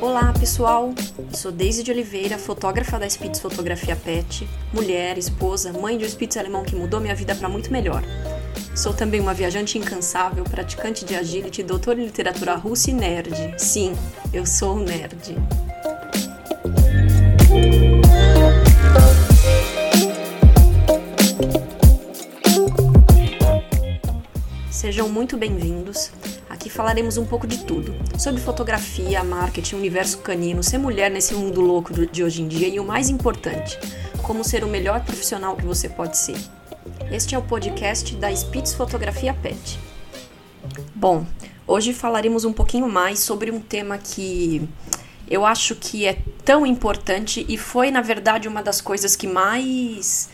Olá 0.00 0.32
pessoal, 0.38 0.94
sou 1.32 1.50
Deise 1.50 1.82
de 1.82 1.90
Oliveira, 1.90 2.38
fotógrafa 2.38 3.00
da 3.00 3.06
Spitz 3.10 3.40
Fotografia 3.40 3.96
Pet, 3.96 4.48
mulher, 4.72 5.18
esposa, 5.18 5.72
mãe 5.72 5.98
de 5.98 6.04
um 6.04 6.08
Spitz 6.08 6.36
alemão 6.36 6.62
que 6.62 6.76
mudou 6.76 7.00
minha 7.00 7.16
vida 7.16 7.34
para 7.34 7.48
muito 7.48 7.72
melhor. 7.72 8.04
Sou 8.76 8.94
também 8.94 9.20
uma 9.20 9.34
viajante 9.34 9.76
incansável, 9.76 10.44
praticante 10.44 11.04
de 11.04 11.16
agility, 11.16 11.64
doutora 11.64 12.00
em 12.00 12.04
literatura 12.04 12.54
russa 12.54 12.90
e 12.90 12.94
nerd. 12.94 13.54
Sim, 13.58 13.96
eu 14.32 14.46
sou 14.46 14.76
um 14.76 14.84
nerd. 14.84 15.36
Sejam 24.88 25.06
muito 25.06 25.36
bem-vindos. 25.36 26.10
Aqui 26.48 26.70
falaremos 26.70 27.18
um 27.18 27.26
pouco 27.26 27.46
de 27.46 27.62
tudo: 27.62 27.94
sobre 28.18 28.40
fotografia, 28.40 29.22
marketing, 29.22 29.76
universo 29.76 30.16
canino, 30.20 30.62
ser 30.62 30.78
mulher 30.78 31.10
nesse 31.10 31.34
mundo 31.34 31.60
louco 31.60 31.92
de 32.06 32.24
hoje 32.24 32.40
em 32.40 32.48
dia 32.48 32.66
e 32.68 32.80
o 32.80 32.84
mais 32.86 33.10
importante, 33.10 33.78
como 34.22 34.42
ser 34.42 34.64
o 34.64 34.66
melhor 34.66 35.04
profissional 35.04 35.54
que 35.56 35.66
você 35.66 35.90
pode 35.90 36.16
ser. 36.16 36.38
Este 37.12 37.34
é 37.34 37.38
o 37.38 37.42
podcast 37.42 38.16
da 38.16 38.34
Spitz 38.34 38.72
Fotografia 38.72 39.34
Pet. 39.34 39.78
Bom, 40.94 41.26
hoje 41.66 41.92
falaremos 41.92 42.46
um 42.46 42.52
pouquinho 42.54 42.88
mais 42.88 43.18
sobre 43.18 43.50
um 43.50 43.60
tema 43.60 43.98
que 43.98 44.66
eu 45.28 45.44
acho 45.44 45.74
que 45.74 46.06
é 46.06 46.16
tão 46.46 46.64
importante 46.64 47.44
e 47.46 47.58
foi, 47.58 47.90
na 47.90 48.00
verdade, 48.00 48.48
uma 48.48 48.62
das 48.62 48.80
coisas 48.80 49.14
que 49.14 49.26
mais 49.26 50.30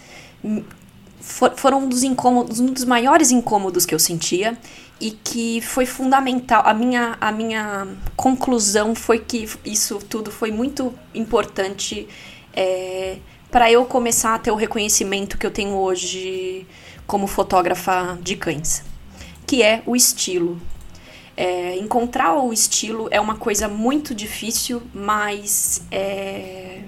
for, 1.25 1.53
foram 1.57 1.85
um 1.85 1.89
dos 1.89 2.03
incômodos, 2.03 2.61
um 2.61 2.67
dos 2.67 2.85
maiores 2.85 3.31
incômodos 3.31 3.87
que 3.87 3.95
eu 3.95 3.99
sentia 3.99 4.57
e 5.01 5.11
que 5.11 5.61
foi 5.63 5.87
fundamental. 5.87 6.63
A 6.67 6.75
minha, 6.75 7.17
a 7.21 7.33
minha 7.33 7.89
conclusão 8.15 8.95
foi 8.95 9.19
que 9.19 9.49
isso 9.65 9.99
tudo 10.09 10.31
foi 10.31 10.53
muito 10.53 10.95
importante 11.15 12.07
é, 12.53 13.17
para 13.51 13.73
eu 13.73 13.85
começar 13.87 14.35
a 14.35 14.39
ter 14.39 14.51
o 14.51 14.55
reconhecimento 14.55 15.39
que 15.39 15.47
eu 15.47 15.51
tenho 15.51 15.75
hoje 15.75 16.67
como 17.07 17.27
fotógrafa 17.27 18.19
de 18.23 18.37
cães, 18.37 18.85
que 19.47 19.63
é 19.63 19.83
o 19.87 19.97
estilo. 19.97 20.61
É, 21.37 21.77
encontrar 21.79 22.35
o 22.35 22.53
estilo 22.53 23.09
é 23.11 23.21
uma 23.21 23.35
coisa 23.35 23.67
muito 23.67 24.15
difícil, 24.15 24.83
mas 24.95 25.83
é, 25.91 26.83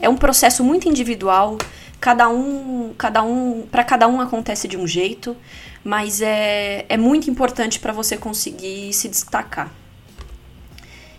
é 0.00 0.08
um 0.08 0.16
processo 0.16 0.64
muito 0.64 0.88
individual 0.88 1.58
cada 2.02 2.28
um, 2.28 2.92
cada 2.98 3.22
um, 3.22 3.64
para 3.70 3.84
cada 3.84 4.08
um 4.08 4.20
acontece 4.20 4.66
de 4.66 4.76
um 4.76 4.88
jeito, 4.88 5.36
mas 5.84 6.20
é, 6.20 6.84
é 6.88 6.96
muito 6.96 7.30
importante 7.30 7.78
para 7.78 7.92
você 7.92 8.16
conseguir 8.16 8.92
se 8.92 9.08
destacar. 9.08 9.72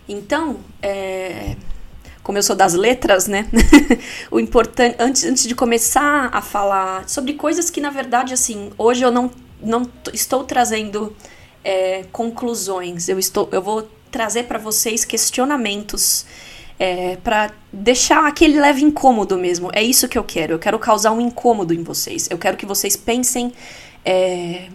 Então, 0.06 0.58
é, 0.82 1.56
como 2.22 2.36
eu 2.36 2.42
sou 2.42 2.54
das 2.54 2.74
letras, 2.74 3.26
né? 3.26 3.48
o 4.30 4.38
importante 4.38 4.94
antes, 4.98 5.24
antes 5.24 5.48
de 5.48 5.54
começar 5.54 6.28
a 6.30 6.42
falar 6.42 7.08
sobre 7.08 7.32
coisas 7.32 7.70
que 7.70 7.80
na 7.80 7.88
verdade 7.88 8.34
assim 8.34 8.70
hoje 8.76 9.02
eu 9.02 9.10
não 9.10 9.30
não 9.62 9.90
estou 10.12 10.44
trazendo 10.44 11.16
é, 11.64 12.04
conclusões, 12.12 13.08
eu 13.08 13.18
estou 13.18 13.48
eu 13.52 13.62
vou 13.62 13.88
trazer 14.10 14.44
para 14.44 14.58
vocês 14.58 15.02
questionamentos 15.02 16.26
é, 16.78 17.16
para 17.16 17.52
deixar 17.72 18.26
aquele 18.26 18.60
leve 18.60 18.82
incômodo 18.82 19.36
mesmo. 19.36 19.70
É 19.72 19.82
isso 19.82 20.08
que 20.08 20.18
eu 20.18 20.24
quero. 20.24 20.54
Eu 20.54 20.58
quero 20.58 20.78
causar 20.78 21.12
um 21.12 21.20
incômodo 21.20 21.72
em 21.72 21.82
vocês. 21.82 22.28
Eu 22.30 22.38
quero 22.38 22.56
que 22.56 22.66
vocês 22.66 22.96
pensem. 22.96 23.52
É, 24.04 24.68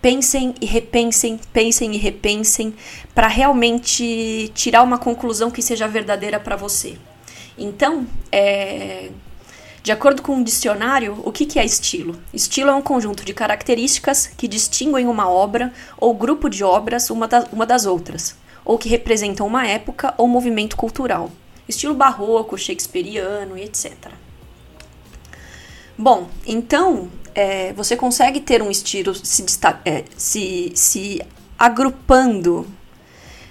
pensem 0.00 0.54
e 0.60 0.64
repensem, 0.64 1.38
pensem 1.52 1.94
e 1.94 1.98
repensem, 1.98 2.74
para 3.14 3.28
realmente 3.28 4.50
tirar 4.54 4.82
uma 4.82 4.96
conclusão 4.96 5.50
que 5.50 5.60
seja 5.60 5.86
verdadeira 5.86 6.40
para 6.40 6.56
você. 6.56 6.96
Então, 7.58 8.06
é, 8.32 9.10
de 9.82 9.92
acordo 9.92 10.22
com 10.22 10.32
o 10.32 10.36
um 10.36 10.42
dicionário, 10.42 11.20
o 11.22 11.30
que, 11.30 11.44
que 11.44 11.58
é 11.58 11.64
estilo? 11.66 12.18
Estilo 12.32 12.70
é 12.70 12.74
um 12.74 12.80
conjunto 12.80 13.22
de 13.26 13.34
características 13.34 14.26
que 14.26 14.48
distinguem 14.48 15.06
uma 15.06 15.28
obra 15.28 15.70
ou 15.98 16.14
grupo 16.14 16.48
de 16.48 16.64
obras 16.64 17.10
uma, 17.10 17.28
uma 17.52 17.66
das 17.66 17.84
outras 17.84 18.39
ou 18.64 18.78
que 18.78 18.88
representam 18.88 19.46
uma 19.46 19.66
época 19.66 20.14
ou 20.16 20.28
movimento 20.28 20.76
cultural, 20.76 21.30
estilo 21.68 21.94
barroco, 21.94 22.58
shakespeariano 22.58 23.56
e 23.56 23.62
etc. 23.62 23.94
Bom, 25.96 26.28
então 26.46 27.10
é, 27.34 27.72
você 27.74 27.96
consegue 27.96 28.40
ter 28.40 28.62
um 28.62 28.70
estilo 28.70 29.14
se, 29.14 29.44
é, 29.84 30.04
se, 30.16 30.72
se 30.74 31.20
agrupando, 31.58 32.66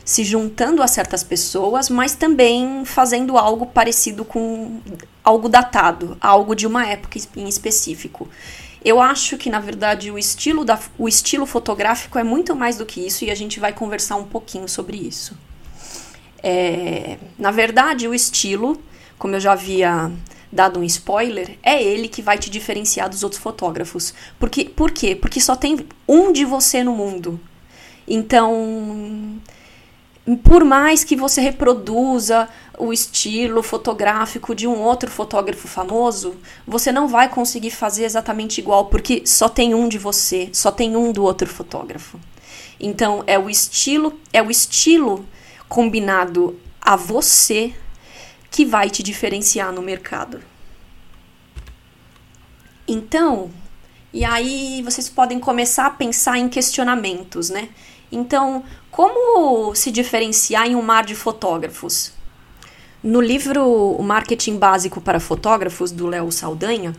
se 0.04 0.24
juntando 0.24 0.82
a 0.82 0.88
certas 0.88 1.24
pessoas, 1.24 1.90
mas 1.90 2.16
também 2.16 2.84
fazendo 2.86 3.38
algo 3.38 3.68
parecido 3.68 4.26
com 4.26 4.82
algo 5.24 5.48
datado, 5.48 6.18
algo 6.20 6.56
de 6.56 6.66
uma 6.66 6.88
época 6.88 7.20
em 7.36 7.48
específico. 7.48 8.28
Eu 8.84 9.02
acho 9.02 9.38
que, 9.38 9.50
na 9.50 9.60
verdade, 9.60 10.10
o 10.10 10.18
estilo, 10.18 10.64
da, 10.64 10.80
o 10.98 11.08
estilo 11.08 11.46
fotográfico 11.46 12.18
é 12.18 12.24
muito 12.24 12.56
mais 12.56 12.78
do 12.78 12.86
que 12.86 13.06
isso 13.06 13.26
e 13.26 13.32
a 13.32 13.36
gente 13.36 13.60
vai 13.60 13.74
conversar 13.74 14.16
um 14.16 14.26
pouquinho 14.26 14.68
sobre 14.70 14.98
isso. 14.98 15.38
É, 16.42 17.18
na 17.38 17.52
verdade, 17.52 18.08
o 18.08 18.14
estilo, 18.14 18.82
como 19.18 19.36
eu 19.36 19.40
já 19.40 19.52
havia 19.52 20.10
dado 20.52 20.80
um 20.80 20.84
spoiler, 20.84 21.58
é 21.62 21.82
ele 21.84 22.08
que 22.08 22.22
vai 22.22 22.38
te 22.38 22.50
diferenciar 22.50 23.10
dos 23.10 23.24
outros 23.24 23.42
fotógrafos. 23.42 24.14
Porque, 24.40 24.66
por 24.66 24.92
quê? 24.92 25.16
Porque 25.16 25.42
só 25.42 25.56
tem 25.56 25.86
um 26.08 26.32
de 26.32 26.46
você 26.46 26.84
no 26.84 26.94
mundo. 26.94 27.40
Então, 28.08 29.40
por 30.36 30.64
mais 30.64 31.04
que 31.04 31.16
você 31.16 31.42
reproduza 31.42 32.50
o 32.78 32.94
estilo 32.94 33.62
fotográfico 33.62 34.56
de 34.56 34.68
um 34.68 34.80
outro 34.80 35.10
fotógrafo 35.10 35.68
famoso, 35.68 36.36
você 36.66 36.92
não 36.92 37.08
vai 37.08 37.28
conseguir 37.28 37.72
fazer 37.72 38.06
exatamente 38.06 38.60
igual, 38.60 38.86
porque 38.86 39.24
só 39.26 39.50
tem 39.50 39.74
um 39.74 39.88
de 39.88 39.98
você, 39.98 40.50
só 40.54 40.72
tem 40.72 40.96
um 40.96 41.12
do 41.12 41.24
outro 41.24 41.48
fotógrafo. 41.48 42.20
Então 42.80 43.24
é 43.28 43.38
o 43.38 43.50
estilo, 43.50 44.18
é 44.32 44.42
o 44.42 44.50
estilo 44.50 45.26
combinado 45.68 46.60
a 46.82 46.96
você 46.96 47.74
que 48.50 48.66
vai 48.66 48.90
te 48.90 49.04
diferenciar 49.04 49.72
no 49.72 49.82
mercado. 49.82 50.42
Então, 52.88 53.52
e 54.12 54.26
aí 54.26 54.82
vocês 54.84 55.08
podem 55.08 55.40
começar 55.40 55.86
a 55.86 55.92
pensar 55.92 56.38
em 56.40 56.50
questionamentos, 56.50 57.50
né? 57.50 57.70
Então, 58.12 58.64
como 59.00 59.74
se 59.76 59.92
diferenciar 59.92 60.68
em 60.68 60.76
um 60.76 60.82
mar 60.82 61.06
de 61.06 61.16
fotógrafos? 61.16 62.12
No 63.02 63.22
livro 63.22 63.66
O 63.66 64.04
Marketing 64.04 64.58
Básico 64.58 65.00
para 65.00 65.22
Fotógrafos, 65.22 65.90
do 65.90 66.06
Léo 66.06 66.30
Saldanha, 66.34 66.94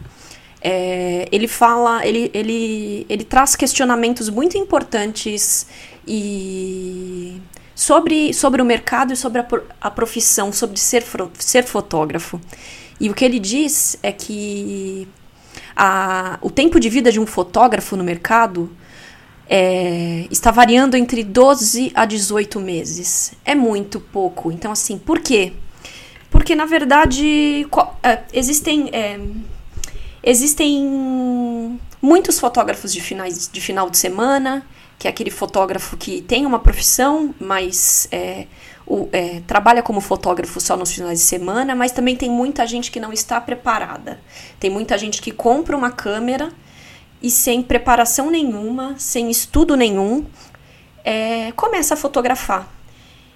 é, 0.63 1.29
ele 1.31 1.47
fala, 1.47 2.07
ele, 2.07 2.31
ele, 2.33 3.05
ele 3.07 3.23
traz 3.23 3.55
questionamentos 3.55 4.31
muito 4.31 4.57
importantes 4.57 5.67
e 6.09 7.39
sobre, 7.75 8.33
sobre 8.33 8.63
o 8.63 8.65
mercado 8.65 9.13
e 9.13 9.17
sobre 9.17 9.43
a, 9.43 9.47
a 9.79 9.91
profissão, 9.91 10.55
sobre 10.55 10.81
ser, 10.81 11.05
ser 11.39 11.65
fotógrafo. 11.65 12.41
E 12.99 13.11
o 13.11 13.15
que 13.15 13.27
ele 13.27 13.39
diz 13.39 13.99
é 14.03 14.11
que 14.11 15.07
a, 15.77 16.39
o 16.41 16.49
tempo 16.51 16.81
de 16.81 16.89
vida 16.89 17.13
de 17.13 17.21
um 17.21 17.27
fotógrafo 17.27 17.95
no 17.95 18.03
mercado 18.03 18.75
é, 19.53 20.29
está 20.31 20.53
variando 20.53 20.97
entre 20.97 21.25
12 21.25 21.91
a 21.93 22.05
18 22.05 22.61
meses. 22.61 23.33
É 23.45 23.53
muito 23.53 23.99
pouco. 23.99 24.53
Então, 24.53 24.71
assim, 24.71 24.97
por 24.97 25.19
quê? 25.19 25.53
Porque, 26.31 26.55
na 26.55 26.67
verdade, 26.67 27.67
é, 28.01 28.21
existem. 28.33 28.89
É, 28.93 29.19
existem 30.23 31.81
muitos 32.01 32.39
fotógrafos 32.39 32.93
de, 32.93 33.01
finais, 33.01 33.51
de 33.53 33.61
final 33.61 33.91
de 33.91 33.99
semana, 33.99 34.65
que 34.97 35.09
é 35.09 35.11
aquele 35.11 35.31
fotógrafo 35.31 35.97
que 35.97 36.23
tem 36.23 36.47
uma 36.47 36.61
profissão, 36.61 37.35
mas 37.41 38.07
é, 38.13 38.47
o, 38.87 39.09
é, 39.13 39.41
trabalha 39.47 39.83
como 39.83 40.01
fotógrafo 40.01 40.61
só 40.61 40.77
nos 40.77 40.93
finais 40.93 41.19
de 41.19 41.25
semana, 41.25 41.75
mas 41.75 41.91
também 41.91 42.15
tem 42.15 42.31
muita 42.31 42.65
gente 42.67 42.91
que 42.91 43.01
não 43.01 43.13
está 43.13 43.41
preparada. 43.41 44.21
Tem 44.61 44.71
muita 44.71 44.97
gente 44.97 45.21
que 45.21 45.33
compra 45.33 45.77
uma 45.77 45.91
câmera 45.91 46.53
e 47.23 47.31
sem 47.31 47.63
preparação 47.63 48.31
nenhuma, 48.31 48.95
sem 48.99 49.31
estudo 49.31 49.77
nenhum, 49.77 50.25
é, 51.05 51.53
começa 51.53 51.95
a 51.95 51.97
fotografar. 51.97 52.69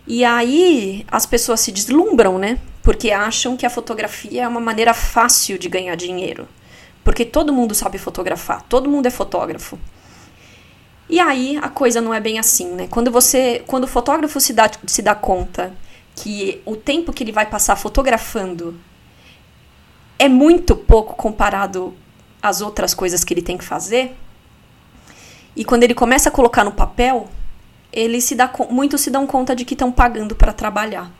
E 0.06 0.24
aí 0.24 1.04
as 1.10 1.26
pessoas 1.26 1.60
se 1.60 1.72
deslumbram, 1.72 2.38
né? 2.38 2.58
Porque 2.82 3.10
acham 3.10 3.56
que 3.56 3.64
a 3.64 3.70
fotografia 3.70 4.42
é 4.42 4.48
uma 4.48 4.60
maneira 4.60 4.92
fácil 4.92 5.58
de 5.58 5.68
ganhar 5.68 5.94
dinheiro. 5.96 6.46
Porque 7.02 7.24
todo 7.24 7.52
mundo 7.52 7.74
sabe 7.74 7.98
fotografar, 7.98 8.62
todo 8.62 8.88
mundo 8.90 9.06
é 9.06 9.10
fotógrafo. 9.10 9.78
E 11.08 11.20
aí 11.20 11.58
a 11.62 11.68
coisa 11.68 12.00
não 12.00 12.14
é 12.14 12.20
bem 12.20 12.38
assim, 12.38 12.72
né? 12.72 12.88
Quando 12.90 13.10
você, 13.10 13.62
quando 13.66 13.84
o 13.84 13.88
fotógrafo 13.88 14.40
se 14.40 14.52
dá, 14.52 14.70
se 14.86 15.02
dá 15.02 15.14
conta 15.14 15.72
que 16.16 16.62
o 16.64 16.76
tempo 16.76 17.12
que 17.12 17.22
ele 17.22 17.32
vai 17.32 17.46
passar 17.46 17.76
fotografando 17.76 18.78
é 20.18 20.28
muito 20.28 20.76
pouco 20.76 21.14
comparado 21.14 21.94
às 22.44 22.60
outras 22.60 22.92
coisas 22.92 23.24
que 23.24 23.32
ele 23.32 23.40
tem 23.40 23.56
que 23.56 23.64
fazer. 23.64 24.14
E 25.56 25.64
quando 25.64 25.82
ele 25.82 25.94
começa 25.94 26.28
a 26.28 26.32
colocar 26.32 26.62
no 26.62 26.72
papel, 26.72 27.26
ele 27.90 28.20
se 28.20 28.34
dá 28.34 28.52
muitos 28.68 29.00
se 29.00 29.10
dão 29.10 29.26
conta 29.26 29.56
de 29.56 29.64
que 29.64 29.72
estão 29.72 29.90
pagando 29.90 30.36
para 30.36 30.52
trabalhar. 30.52 31.10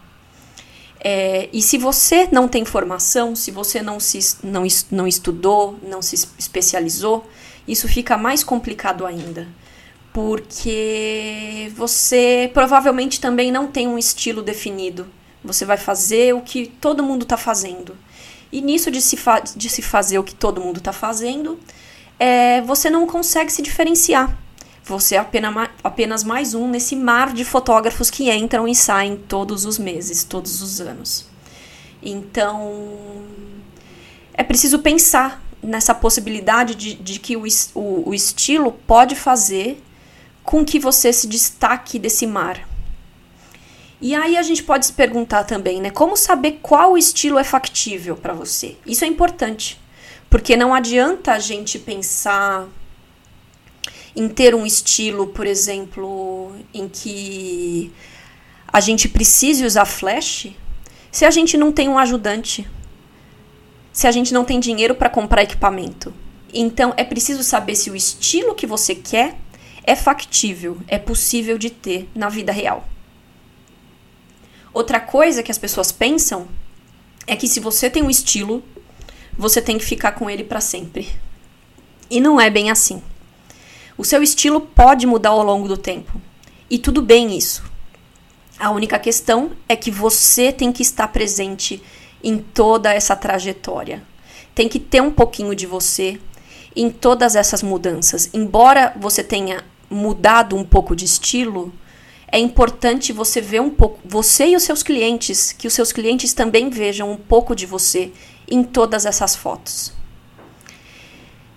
É, 1.00 1.48
e 1.50 1.62
se 1.62 1.78
você 1.78 2.28
não 2.30 2.46
tem 2.46 2.64
formação, 2.64 3.34
se 3.34 3.50
você 3.50 3.80
não, 3.80 3.98
se, 3.98 4.18
não, 4.42 4.64
não 4.90 5.06
estudou, 5.06 5.78
não 5.82 6.02
se 6.02 6.14
especializou, 6.38 7.26
isso 7.66 7.88
fica 7.88 8.18
mais 8.18 8.44
complicado 8.44 9.06
ainda. 9.06 9.48
Porque 10.12 11.72
você 11.74 12.50
provavelmente 12.52 13.18
também 13.18 13.50
não 13.50 13.66
tem 13.66 13.88
um 13.88 13.98
estilo 13.98 14.42
definido. 14.42 15.06
Você 15.42 15.64
vai 15.64 15.78
fazer 15.78 16.34
o 16.34 16.42
que 16.42 16.66
todo 16.66 17.02
mundo 17.02 17.22
está 17.22 17.36
fazendo. 17.36 17.96
E 18.54 18.60
nisso 18.60 18.88
de 18.88 19.02
se, 19.02 19.18
de 19.56 19.68
se 19.68 19.82
fazer 19.82 20.16
o 20.16 20.22
que 20.22 20.32
todo 20.32 20.60
mundo 20.60 20.78
está 20.78 20.92
fazendo, 20.92 21.58
é, 22.20 22.60
você 22.60 22.88
não 22.88 23.04
consegue 23.04 23.50
se 23.50 23.60
diferenciar. 23.60 24.38
Você 24.84 25.16
é 25.16 25.18
apenas, 25.18 25.70
apenas 25.82 26.22
mais 26.22 26.54
um 26.54 26.68
nesse 26.68 26.94
mar 26.94 27.32
de 27.32 27.44
fotógrafos 27.44 28.10
que 28.10 28.30
entram 28.30 28.68
e 28.68 28.72
saem 28.72 29.16
todos 29.16 29.64
os 29.64 29.76
meses, 29.76 30.22
todos 30.22 30.62
os 30.62 30.80
anos. 30.80 31.26
Então, 32.00 33.24
é 34.32 34.44
preciso 34.44 34.78
pensar 34.78 35.42
nessa 35.60 35.92
possibilidade 35.92 36.76
de, 36.76 36.94
de 36.94 37.18
que 37.18 37.36
o, 37.36 37.42
o, 37.74 38.10
o 38.10 38.14
estilo 38.14 38.70
pode 38.86 39.16
fazer 39.16 39.82
com 40.44 40.64
que 40.64 40.78
você 40.78 41.12
se 41.12 41.26
destaque 41.26 41.98
desse 41.98 42.24
mar. 42.24 42.68
E 44.00 44.14
aí 44.14 44.36
a 44.36 44.42
gente 44.42 44.62
pode 44.62 44.86
se 44.86 44.92
perguntar 44.92 45.44
também, 45.44 45.80
né? 45.80 45.90
Como 45.90 46.16
saber 46.16 46.58
qual 46.60 46.98
estilo 46.98 47.38
é 47.38 47.44
factível 47.44 48.16
para 48.16 48.34
você? 48.34 48.76
Isso 48.86 49.04
é 49.04 49.08
importante, 49.08 49.80
porque 50.28 50.56
não 50.56 50.74
adianta 50.74 51.32
a 51.32 51.38
gente 51.38 51.78
pensar 51.78 52.68
em 54.16 54.28
ter 54.28 54.54
um 54.54 54.66
estilo, 54.66 55.28
por 55.28 55.46
exemplo, 55.46 56.54
em 56.72 56.88
que 56.88 57.92
a 58.72 58.80
gente 58.80 59.08
precise 59.08 59.64
usar 59.64 59.84
flash, 59.84 60.48
se 61.10 61.24
a 61.24 61.30
gente 61.30 61.56
não 61.56 61.72
tem 61.72 61.88
um 61.88 61.98
ajudante, 61.98 62.68
se 63.92 64.06
a 64.06 64.10
gente 64.10 64.34
não 64.34 64.44
tem 64.44 64.58
dinheiro 64.60 64.94
para 64.94 65.08
comprar 65.08 65.42
equipamento. 65.42 66.12
Então 66.52 66.92
é 66.96 67.04
preciso 67.04 67.42
saber 67.42 67.74
se 67.76 67.90
o 67.90 67.96
estilo 67.96 68.54
que 68.54 68.66
você 68.66 68.94
quer 68.94 69.36
é 69.84 69.94
factível, 69.94 70.78
é 70.88 70.98
possível 70.98 71.58
de 71.58 71.70
ter 71.70 72.08
na 72.14 72.28
vida 72.28 72.52
real. 72.52 72.86
Outra 74.74 74.98
coisa 74.98 75.40
que 75.40 75.52
as 75.52 75.58
pessoas 75.58 75.92
pensam 75.92 76.48
é 77.28 77.36
que 77.36 77.46
se 77.46 77.60
você 77.60 77.88
tem 77.88 78.02
um 78.02 78.10
estilo, 78.10 78.60
você 79.38 79.62
tem 79.62 79.78
que 79.78 79.84
ficar 79.84 80.12
com 80.12 80.28
ele 80.28 80.42
para 80.42 80.60
sempre. 80.60 81.08
E 82.10 82.20
não 82.20 82.40
é 82.40 82.50
bem 82.50 82.70
assim. 82.70 83.00
O 83.96 84.04
seu 84.04 84.20
estilo 84.20 84.60
pode 84.60 85.06
mudar 85.06 85.30
ao 85.30 85.44
longo 85.44 85.68
do 85.68 85.76
tempo. 85.76 86.20
E 86.68 86.76
tudo 86.76 87.00
bem 87.00 87.36
isso. 87.36 87.62
A 88.58 88.70
única 88.70 88.98
questão 88.98 89.52
é 89.68 89.76
que 89.76 89.92
você 89.92 90.52
tem 90.52 90.72
que 90.72 90.82
estar 90.82 91.06
presente 91.08 91.80
em 92.22 92.38
toda 92.38 92.92
essa 92.92 93.14
trajetória. 93.14 94.02
Tem 94.56 94.68
que 94.68 94.80
ter 94.80 95.00
um 95.00 95.12
pouquinho 95.12 95.54
de 95.54 95.66
você 95.66 96.20
em 96.74 96.90
todas 96.90 97.36
essas 97.36 97.62
mudanças. 97.62 98.28
Embora 98.34 98.92
você 98.98 99.22
tenha 99.22 99.64
mudado 99.88 100.56
um 100.56 100.64
pouco 100.64 100.96
de 100.96 101.04
estilo, 101.04 101.72
é 102.28 102.38
importante 102.38 103.12
você 103.12 103.40
ver 103.40 103.60
um 103.60 103.70
pouco, 103.70 104.00
você 104.04 104.48
e 104.48 104.56
os 104.56 104.62
seus 104.62 104.82
clientes, 104.82 105.52
que 105.52 105.66
os 105.66 105.74
seus 105.74 105.92
clientes 105.92 106.32
também 106.32 106.70
vejam 106.70 107.10
um 107.10 107.16
pouco 107.16 107.54
de 107.54 107.66
você 107.66 108.12
em 108.50 108.62
todas 108.62 109.06
essas 109.06 109.36
fotos. 109.36 109.92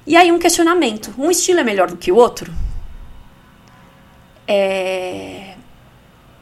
E 0.05 0.15
aí 0.15 0.31
um 0.31 0.39
questionamento: 0.39 1.13
um 1.17 1.29
estilo 1.29 1.59
é 1.59 1.63
melhor 1.63 1.89
do 1.89 1.97
que 1.97 2.11
o 2.11 2.15
outro? 2.15 2.53
É... 4.47 5.55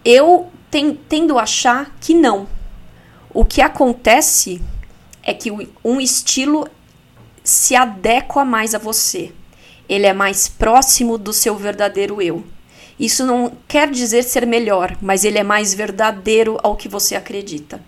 Eu 0.03 0.51
ten, 0.69 0.93
tendo 0.93 1.39
a 1.39 1.43
achar 1.43 1.95
que 1.99 2.13
não. 2.13 2.47
O 3.33 3.43
que 3.43 3.61
acontece 3.61 4.61
é 5.23 5.33
que 5.33 5.49
um 5.83 5.99
estilo 5.99 6.67
se 7.43 7.75
adequa 7.75 8.45
mais 8.45 8.75
a 8.75 8.77
você. 8.77 9.33
Ele 9.89 10.05
é 10.05 10.13
mais 10.13 10.47
próximo 10.47 11.17
do 11.17 11.33
seu 11.33 11.55
verdadeiro 11.55 12.21
eu. 12.21 12.43
Isso 12.99 13.25
não 13.25 13.51
quer 13.67 13.91
dizer 13.91 14.23
ser 14.23 14.45
melhor, 14.47 14.97
mas 15.01 15.25
ele 15.25 15.37
é 15.37 15.43
mais 15.43 15.73
verdadeiro 15.73 16.57
ao 16.63 16.75
que 16.75 16.87
você 16.87 17.15
acredita. 17.15 17.83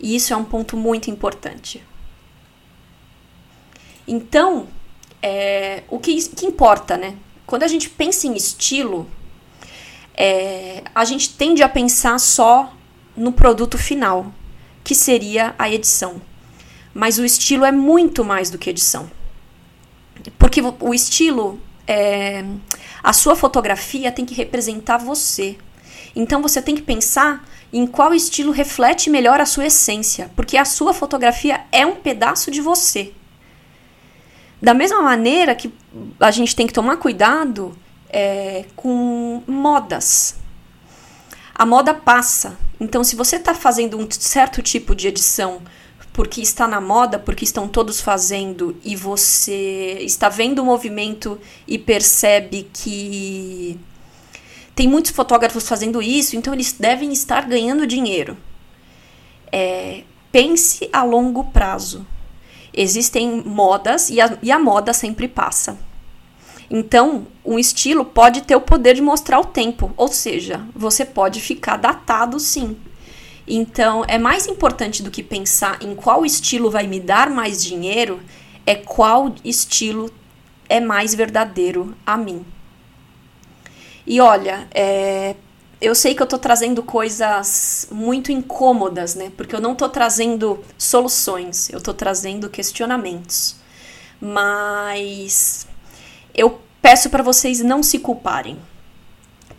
E 0.00 0.14
isso 0.16 0.32
é 0.32 0.36
um 0.36 0.44
ponto 0.44 0.76
muito 0.76 1.10
importante. 1.10 1.82
Então, 4.06 4.68
é, 5.20 5.82
o 5.88 5.98
que, 5.98 6.16
que, 6.30 6.46
importa, 6.46 6.96
né? 6.96 7.14
Quando 7.46 7.62
a 7.62 7.68
gente 7.68 7.90
pensa 7.90 8.26
em 8.26 8.34
estilo, 8.34 9.08
é, 10.14 10.82
a 10.94 11.04
gente 11.04 11.30
tende 11.34 11.62
a 11.62 11.68
pensar 11.68 12.18
só 12.18 12.72
no 13.16 13.32
produto 13.32 13.76
final, 13.76 14.32
que 14.82 14.94
seria 14.94 15.54
a 15.58 15.68
edição. 15.68 16.22
Mas 16.94 17.18
o 17.18 17.24
estilo 17.24 17.64
é 17.64 17.72
muito 17.72 18.24
mais 18.24 18.50
do 18.50 18.56
que 18.56 18.70
edição. 18.70 19.10
Porque 20.38 20.60
o 20.80 20.94
estilo, 20.94 21.60
é, 21.88 22.44
a 23.02 23.14
sua 23.14 23.34
fotografia 23.34 24.12
tem 24.12 24.26
que 24.26 24.34
representar 24.34 24.98
você. 24.98 25.56
Então 26.14 26.42
você 26.42 26.60
tem 26.60 26.74
que 26.74 26.82
pensar 26.82 27.48
em 27.72 27.86
qual 27.86 28.14
estilo 28.14 28.52
reflete 28.52 29.08
melhor 29.08 29.40
a 29.40 29.46
sua 29.46 29.66
essência, 29.66 30.30
porque 30.36 30.58
a 30.58 30.64
sua 30.64 30.92
fotografia 30.92 31.62
é 31.72 31.86
um 31.86 31.96
pedaço 31.96 32.50
de 32.50 32.60
você. 32.60 33.12
Da 34.60 34.74
mesma 34.74 35.00
maneira 35.02 35.54
que 35.54 35.72
a 36.20 36.30
gente 36.30 36.54
tem 36.54 36.66
que 36.66 36.72
tomar 36.72 36.96
cuidado 36.98 37.76
é, 38.10 38.66
com 38.76 39.42
modas. 39.46 40.36
A 41.54 41.64
moda 41.64 41.94
passa. 41.94 42.58
Então, 42.80 43.02
se 43.02 43.16
você 43.16 43.36
está 43.36 43.54
fazendo 43.54 43.98
um 43.98 44.08
certo 44.10 44.62
tipo 44.62 44.94
de 44.94 45.08
edição 45.08 45.62
porque 46.18 46.40
está 46.40 46.66
na 46.66 46.80
moda, 46.80 47.16
porque 47.16 47.44
estão 47.44 47.68
todos 47.68 48.00
fazendo 48.00 48.76
e 48.84 48.96
você 48.96 49.98
está 50.00 50.28
vendo 50.28 50.58
o 50.58 50.64
movimento 50.64 51.38
e 51.64 51.78
percebe 51.78 52.68
que 52.72 53.78
tem 54.74 54.88
muitos 54.88 55.12
fotógrafos 55.12 55.68
fazendo 55.68 56.02
isso, 56.02 56.34
então 56.34 56.52
eles 56.52 56.72
devem 56.72 57.12
estar 57.12 57.46
ganhando 57.46 57.86
dinheiro. 57.86 58.36
É, 59.52 60.02
pense 60.32 60.90
a 60.92 61.04
longo 61.04 61.44
prazo 61.52 62.04
existem 62.74 63.40
modas 63.46 64.10
e 64.10 64.20
a, 64.20 64.36
e 64.42 64.50
a 64.50 64.58
moda 64.58 64.92
sempre 64.92 65.28
passa. 65.28 65.78
Então, 66.68 67.28
um 67.44 67.60
estilo 67.60 68.04
pode 68.04 68.42
ter 68.42 68.56
o 68.56 68.60
poder 68.60 68.94
de 68.94 69.02
mostrar 69.02 69.38
o 69.38 69.44
tempo, 69.44 69.92
ou 69.96 70.08
seja, 70.08 70.66
você 70.74 71.04
pode 71.04 71.40
ficar 71.40 71.76
datado 71.76 72.40
sim. 72.40 72.76
Então, 73.48 74.04
é 74.06 74.18
mais 74.18 74.46
importante 74.46 75.02
do 75.02 75.10
que 75.10 75.22
pensar 75.22 75.82
em 75.82 75.94
qual 75.94 76.26
estilo 76.26 76.70
vai 76.70 76.86
me 76.86 77.00
dar 77.00 77.30
mais 77.30 77.64
dinheiro, 77.64 78.20
é 78.66 78.74
qual 78.74 79.34
estilo 79.42 80.12
é 80.68 80.78
mais 80.78 81.14
verdadeiro 81.14 81.96
a 82.04 82.16
mim. 82.16 82.44
E 84.06 84.20
olha, 84.20 84.68
é, 84.74 85.34
eu 85.80 85.94
sei 85.94 86.14
que 86.14 86.22
eu 86.22 86.26
tô 86.26 86.38
trazendo 86.38 86.82
coisas 86.82 87.88
muito 87.90 88.30
incômodas, 88.30 89.14
né? 89.14 89.32
Porque 89.36 89.54
eu 89.54 89.60
não 89.60 89.74
tô 89.74 89.88
trazendo 89.88 90.62
soluções, 90.76 91.70
eu 91.70 91.80
tô 91.80 91.94
trazendo 91.94 92.50
questionamentos. 92.50 93.56
Mas 94.20 95.66
eu 96.34 96.60
peço 96.82 97.08
para 97.08 97.22
vocês 97.22 97.60
não 97.60 97.82
se 97.82 97.98
culparem. 97.98 98.58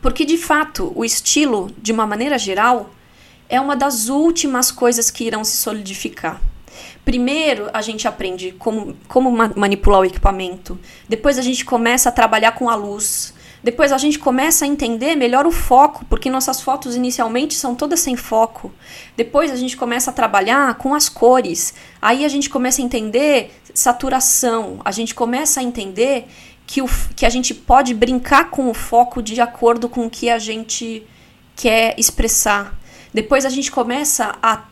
Porque 0.01 0.25
de 0.25 0.37
fato, 0.37 0.91
o 0.95 1.03
estilo, 1.03 1.71
de 1.77 1.91
uma 1.91 2.05
maneira 2.05 2.37
geral, 2.37 2.89
é 3.49 3.59
uma 3.59 3.75
das 3.75 4.07
últimas 4.07 4.71
coisas 4.71 5.09
que 5.09 5.25
irão 5.25 5.43
se 5.43 5.57
solidificar. 5.57 6.39
Primeiro, 7.03 7.69
a 7.73 7.81
gente 7.81 8.07
aprende 8.07 8.51
como, 8.51 8.95
como 9.07 9.31
manipular 9.31 10.01
o 10.01 10.05
equipamento. 10.05 10.79
Depois, 11.07 11.39
a 11.39 11.41
gente 11.41 11.65
começa 11.65 12.09
a 12.09 12.11
trabalhar 12.11 12.51
com 12.51 12.69
a 12.69 12.75
luz. 12.75 13.33
Depois 13.61 13.91
a 13.91 13.97
gente 13.97 14.17
começa 14.17 14.63
a 14.63 14.67
entender 14.67 15.15
melhor 15.15 15.45
o 15.45 15.51
foco, 15.51 16.05
porque 16.05 16.29
nossas 16.29 16.61
fotos 16.61 16.95
inicialmente 16.95 17.55
são 17.55 17.75
todas 17.75 17.99
sem 17.99 18.15
foco. 18.15 18.71
Depois 19.17 19.51
a 19.51 19.55
gente 19.55 19.75
começa 19.75 20.11
a 20.11 20.13
trabalhar 20.13 20.75
com 20.75 20.95
as 20.95 21.09
cores. 21.09 21.73
Aí 22.01 22.23
a 22.23 22.29
gente 22.29 22.49
começa 22.49 22.81
a 22.81 22.85
entender 22.85 23.51
saturação. 23.73 24.79
A 24.85 24.91
gente 24.91 25.13
começa 25.13 25.59
a 25.59 25.63
entender 25.63 26.27
que, 26.65 26.81
o, 26.81 26.87
que 27.15 27.25
a 27.25 27.29
gente 27.29 27.53
pode 27.53 27.93
brincar 27.93 28.49
com 28.49 28.69
o 28.69 28.73
foco 28.73 29.21
de 29.21 29.41
acordo 29.41 29.89
com 29.89 30.05
o 30.05 30.09
que 30.09 30.29
a 30.29 30.39
gente 30.39 31.05
quer 31.53 31.95
expressar. 31.97 32.78
Depois 33.13 33.45
a 33.45 33.49
gente 33.49 33.71
começa 33.71 34.37
a, 34.41 34.63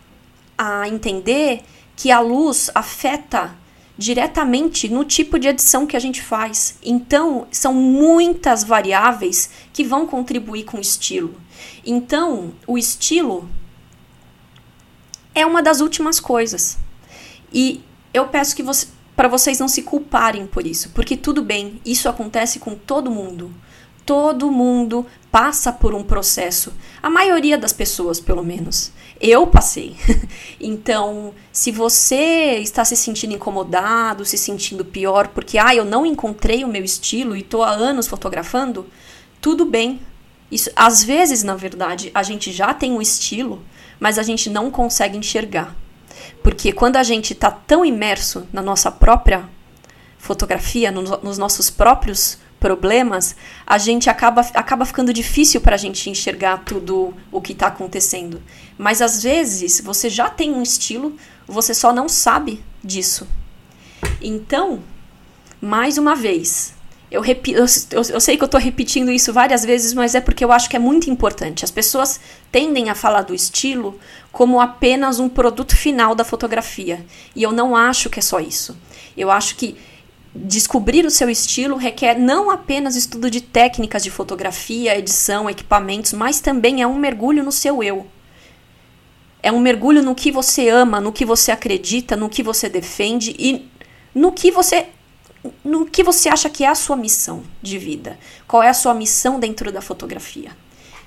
a 0.58 0.88
entender 0.88 1.64
que 1.96 2.12
a 2.12 2.20
luz 2.20 2.70
afeta 2.76 3.56
diretamente 3.98 4.88
no 4.88 5.04
tipo 5.04 5.40
de 5.40 5.48
edição 5.48 5.88
que 5.88 5.98
a 5.98 6.00
gente 6.00 6.22
faz. 6.22 6.78
Então, 6.84 7.48
são 7.52 7.74
muitas 7.74 8.64
variáveis 8.64 9.50
que 9.74 9.84
vão 9.84 10.06
contribuir 10.06 10.64
com 10.64 10.78
o 10.78 10.82
estilo. 10.82 11.36
Então, 11.84 12.54
o 12.68 12.78
estilo 12.78 13.50
é 15.34 15.46
uma 15.46 15.64
das 15.64 15.82
últimas 15.82 16.20
coisas. 16.20 16.78
E 17.52 17.82
eu 18.14 18.28
peço 18.28 18.56
que 18.56 18.62
você, 18.62 18.88
para 19.16 19.28
vocês 19.28 19.60
não 19.60 19.68
se 19.68 19.82
culparem 19.82 20.46
por 20.46 20.68
isso, 20.68 20.92
porque 20.92 21.18
tudo 21.18 21.42
bem, 21.42 21.82
isso 21.84 22.08
acontece 22.08 22.60
com 22.60 22.76
todo 22.76 23.10
mundo. 23.10 23.52
Todo 24.08 24.50
mundo 24.50 25.06
passa 25.30 25.70
por 25.74 25.94
um 25.94 26.02
processo. 26.02 26.74
A 27.04 27.10
maioria 27.10 27.58
das 27.58 27.74
pessoas, 27.74 28.22
pelo 28.22 28.42
menos. 28.42 28.94
Eu 29.20 29.46
passei. 29.46 29.98
então, 30.62 31.34
se 31.52 31.74
você 31.74 32.56
está 32.60 32.86
se 32.86 32.96
sentindo 32.96 33.34
incomodado, 33.34 34.24
se 34.24 34.38
sentindo 34.38 34.86
pior 34.86 35.28
porque 35.28 35.58
ah, 35.58 35.76
eu 35.76 35.84
não 35.84 36.06
encontrei 36.06 36.64
o 36.64 36.70
meu 36.70 36.86
estilo 36.86 37.36
e 37.36 37.42
estou 37.42 37.64
há 37.64 37.72
anos 37.72 38.08
fotografando, 38.08 38.88
tudo 39.42 39.66
bem. 39.66 40.00
Isso, 40.50 40.72
às 40.74 41.04
vezes, 41.04 41.44
na 41.44 41.56
verdade, 41.56 42.10
a 42.14 42.24
gente 42.24 42.50
já 42.54 42.74
tem 42.74 42.94
um 42.94 43.02
estilo, 43.02 43.62
mas 44.00 44.18
a 44.18 44.24
gente 44.24 44.50
não 44.50 44.72
consegue 44.72 45.18
enxergar. 45.18 45.76
Porque 46.42 46.72
quando 46.72 46.96
a 46.96 47.04
gente 47.04 47.34
está 47.34 47.52
tão 47.52 47.84
imerso 47.84 48.48
na 48.54 48.62
nossa 48.62 48.90
própria 48.90 49.50
fotografia, 50.18 50.92
no, 50.92 51.02
nos 51.02 51.38
nossos 51.38 51.70
próprios 51.70 52.38
problemas, 52.60 53.36
a 53.66 53.78
gente 53.78 54.10
acaba, 54.10 54.42
acaba 54.54 54.86
ficando 54.86 55.14
difícil 55.14 55.62
para 55.62 55.76
a 55.76 55.78
gente 55.78 56.10
enxergar 56.10 56.64
tudo 56.66 57.14
o 57.32 57.42
que 57.42 57.54
está 57.54 57.68
acontecendo. 57.68 58.42
Mas 58.78 59.02
às 59.02 59.24
vezes 59.24 59.82
você 59.82 60.10
já 60.10 60.30
tem 60.30 60.52
um 60.52 60.62
estilo, 60.62 61.16
você 61.48 61.74
só 61.74 61.94
não 61.94 62.10
sabe 62.10 62.64
disso. 62.84 63.28
Então, 64.22 64.82
mais 65.62 65.98
uma 65.98 66.16
vez, 66.16 66.74
eu, 67.10 67.22
repito, 67.22 67.58
eu, 67.58 67.66
eu, 67.92 68.04
eu, 68.10 68.20
sei 68.20 68.36
que 68.36 68.44
eu 68.44 68.48
estou 68.48 68.60
repetindo 68.60 69.10
isso 69.12 69.32
várias 69.32 69.64
vezes, 69.64 69.94
mas 69.94 70.14
é 70.14 70.20
porque 70.20 70.44
eu 70.44 70.52
acho 70.52 70.70
que 70.70 70.76
é 70.76 70.80
muito 70.80 71.10
importante. 71.10 71.64
As 71.64 71.72
pessoas 71.72 72.20
tendem 72.52 72.90
a 72.90 72.96
falar 72.96 73.22
do 73.22 73.34
estilo 73.34 73.98
como 74.32 74.60
apenas 74.60 75.20
um 75.20 75.30
produto 75.30 75.76
final 75.76 76.14
da 76.14 76.26
fotografia. 76.26 77.06
E 77.36 77.44
eu 77.44 77.52
não 77.52 77.76
acho 77.76 78.10
que 78.10 78.20
é 78.20 78.22
só 78.22 78.40
isso. 78.40 78.78
Eu 79.16 79.32
acho 79.32 79.56
que 79.56 79.78
descobrir 80.36 81.06
o 81.06 81.12
seu 81.12 81.30
estilo 81.30 81.78
requer 81.78 82.18
não 82.18 82.50
apenas 82.50 82.96
estudo 82.96 83.30
de 83.30 83.42
técnicas 83.42 84.04
de 84.04 84.12
fotografia, 84.12 84.98
edição, 84.98 85.50
equipamentos, 85.50 86.14
mas 86.14 86.40
também 86.40 86.82
é 86.82 86.88
um 86.88 86.98
mergulho 86.98 87.44
no 87.44 87.52
seu 87.52 87.82
eu. 87.82 88.08
É 89.42 89.52
um 89.52 89.60
mergulho 89.60 90.04
no 90.04 90.16
que 90.16 90.32
você 90.32 90.70
ama, 90.70 91.00
no 91.00 91.12
que 91.12 91.26
você 91.26 91.52
acredita, 91.52 92.16
no 92.16 92.30
que 92.30 92.44
você 92.44 92.68
defende 92.68 93.36
e 93.38 93.70
no 94.14 94.32
que 94.32 94.52
você 94.52 94.88
no 95.64 95.86
que 95.86 96.04
você 96.04 96.28
acha 96.28 96.50
que 96.50 96.64
é 96.64 96.68
a 96.68 96.76
sua 96.76 96.98
missão 96.98 97.44
de 97.62 97.78
vida. 97.78 98.20
Qual 98.48 98.62
é 98.62 98.70
a 98.70 98.74
sua 98.74 98.94
missão 98.94 99.40
dentro 99.40 99.72
da 99.72 99.82
fotografia? 99.82 100.52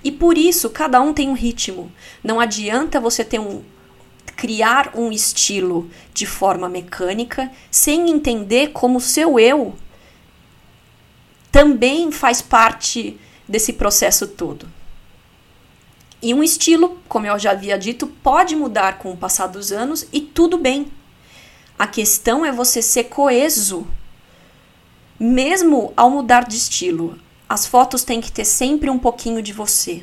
E 0.03 0.11
por 0.11 0.39
isso, 0.39 0.71
cada 0.71 1.01
um 1.01 1.13
tem 1.13 1.29
um 1.29 1.35
ritmo. 1.35 1.93
Não 2.25 2.41
adianta 2.41 3.01
você 3.01 3.23
ter 3.23 3.39
um 3.39 3.63
criar 4.37 4.93
um 4.95 5.11
estilo 5.13 5.91
de 6.15 6.27
forma 6.27 6.69
mecânica 6.69 7.51
sem 7.71 8.11
entender 8.11 8.69
como 8.69 8.99
o 8.99 9.01
seu 9.01 9.39
eu 9.39 9.75
também 11.51 12.13
faz 12.13 12.41
parte 12.41 13.19
desse 13.49 13.73
processo 13.73 14.27
todo. 14.27 14.69
E 16.23 16.33
um 16.35 16.43
estilo, 16.43 16.99
como 17.09 17.27
eu 17.27 17.39
já 17.39 17.51
havia 17.53 17.79
dito, 17.79 18.07
pode 18.07 18.55
mudar 18.55 18.99
com 18.99 19.11
o 19.11 19.17
passar 19.17 19.47
dos 19.47 19.73
anos 19.73 20.07
e 20.13 20.21
tudo 20.21 20.59
bem. 20.59 20.87
A 21.79 21.87
questão 21.87 22.45
é 22.45 22.53
você 22.53 22.83
ser 22.83 23.05
coeso 23.05 23.87
mesmo 25.21 25.93
ao 25.95 26.09
mudar 26.09 26.49
de 26.49 26.57
estilo, 26.57 27.19
as 27.47 27.67
fotos 27.67 28.03
têm 28.03 28.23
que 28.23 28.33
ter 28.33 28.47
sempre 28.47 28.89
um 28.89 28.99
pouquinho 28.99 29.43
de 29.43 29.53
você. 29.53 30.03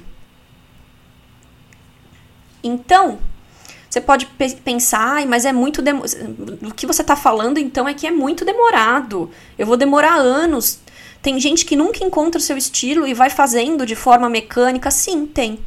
Então, 2.64 3.18
você 3.90 4.02
pode 4.02 4.26
pensar, 4.64 5.26
mas 5.26 5.46
é 5.46 5.54
muito. 5.54 5.82
O 6.68 6.74
que 6.74 6.86
você 6.86 7.02
está 7.02 7.16
falando 7.16 7.58
então 7.58 7.88
é 7.88 7.94
que 7.94 8.06
é 8.06 8.12
muito 8.12 8.44
demorado. 8.44 9.32
Eu 9.58 9.66
vou 9.66 9.78
demorar 9.78 10.16
anos. 10.16 10.80
Tem 11.22 11.40
gente 11.40 11.66
que 11.66 11.76
nunca 11.76 12.04
encontra 12.04 12.40
o 12.40 12.44
seu 12.44 12.58
estilo 12.58 13.08
e 13.08 13.14
vai 13.14 13.30
fazendo 13.30 13.86
de 13.86 13.96
forma 13.96 14.30
mecânica. 14.30 14.92
Sim, 14.92 15.26
tem. 15.26 15.60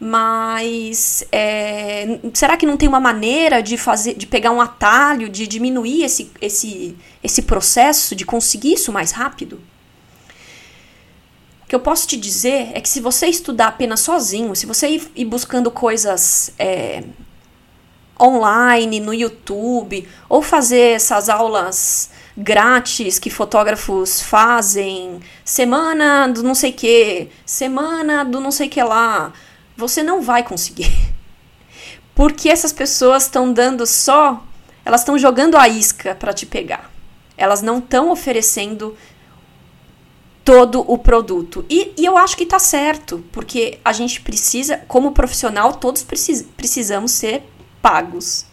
Mas 0.00 1.26
é, 1.32 2.20
será 2.32 2.56
que 2.56 2.64
não 2.64 2.76
tem 2.76 2.88
uma 2.88 3.00
maneira 3.00 3.60
de 3.60 3.76
fazer, 3.76 4.14
de 4.14 4.26
pegar 4.26 4.52
um 4.52 4.60
atalho, 4.60 5.28
de 5.28 5.46
diminuir 5.46 6.04
esse, 6.04 6.30
esse, 6.40 6.96
esse 7.22 7.42
processo, 7.42 8.14
de 8.14 8.24
conseguir 8.24 8.74
isso 8.74 8.92
mais 8.92 9.10
rápido? 9.10 9.60
Que 11.68 11.74
eu 11.74 11.80
posso 11.80 12.08
te 12.08 12.16
dizer 12.16 12.70
é 12.74 12.80
que 12.80 12.88
se 12.88 12.98
você 12.98 13.26
estudar 13.26 13.68
apenas 13.68 14.00
sozinho, 14.00 14.56
se 14.56 14.64
você 14.64 14.88
ir, 14.88 15.12
ir 15.14 15.26
buscando 15.26 15.70
coisas 15.70 16.50
é, 16.58 17.04
online, 18.20 19.00
no 19.00 19.14
YouTube, 19.14 20.08
ou 20.28 20.42
fazer 20.42 20.96
essas 20.96 21.28
aulas 21.28 22.10
grátis 22.36 23.18
que 23.18 23.30
fotógrafos 23.30 24.22
fazem, 24.22 25.20
semana 25.44 26.26
do 26.28 26.42
não 26.42 26.54
sei 26.54 26.72
que, 26.72 27.28
semana 27.44 28.24
do 28.24 28.40
não 28.40 28.50
sei 28.50 28.68
que 28.68 28.82
lá, 28.82 29.32
você 29.76 30.02
não 30.02 30.22
vai 30.22 30.42
conseguir. 30.42 30.90
Porque 32.14 32.48
essas 32.48 32.72
pessoas 32.72 33.24
estão 33.24 33.52
dando 33.52 33.86
só, 33.86 34.42
elas 34.84 35.02
estão 35.02 35.18
jogando 35.18 35.56
a 35.56 35.68
isca 35.68 36.14
para 36.14 36.32
te 36.32 36.46
pegar. 36.46 36.90
Elas 37.36 37.62
não 37.62 37.78
estão 37.78 38.10
oferecendo 38.10 38.96
todo 40.48 40.82
o 40.90 40.96
produto. 40.96 41.62
E, 41.68 41.92
e, 41.94 42.06
eu 42.06 42.16
acho 42.16 42.34
que 42.34 42.44
está 42.44 42.58
certo, 42.58 43.22
porque 43.30 43.78
a 43.84 43.92
gente 43.92 44.22
precisa, 44.22 44.78
como 44.88 45.12
profissional, 45.12 45.74
todos 45.74 46.02
precis, 46.02 46.40
precisamos 46.56 47.12
ser 47.12 47.42
pagos. 47.82 48.46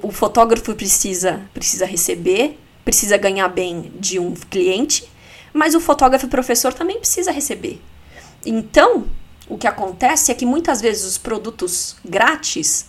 O, 0.00 0.12
fotógrafo 0.12 0.72
precisa, 0.76 1.42
precisa 1.52 1.84
receber, 1.84 2.60
precisa 2.84 3.16
ganhar 3.16 3.48
bem 3.48 3.92
de 3.96 4.20
um 4.20 4.34
cliente, 4.34 5.10
mas 5.52 5.74
o 5.74 5.80
fotógrafo 5.80 6.28
professor 6.28 6.72
também 6.72 7.00
precisa 7.00 7.32
receber. 7.32 7.82
Então, 8.46 9.08
o 9.48 9.58
que 9.58 9.66
acontece 9.66 10.30
é 10.30 10.34
que 10.34 10.46
muitas 10.46 10.80
vezes 10.80 11.04
os 11.04 11.18
produtos 11.18 11.96
grátis 12.04 12.86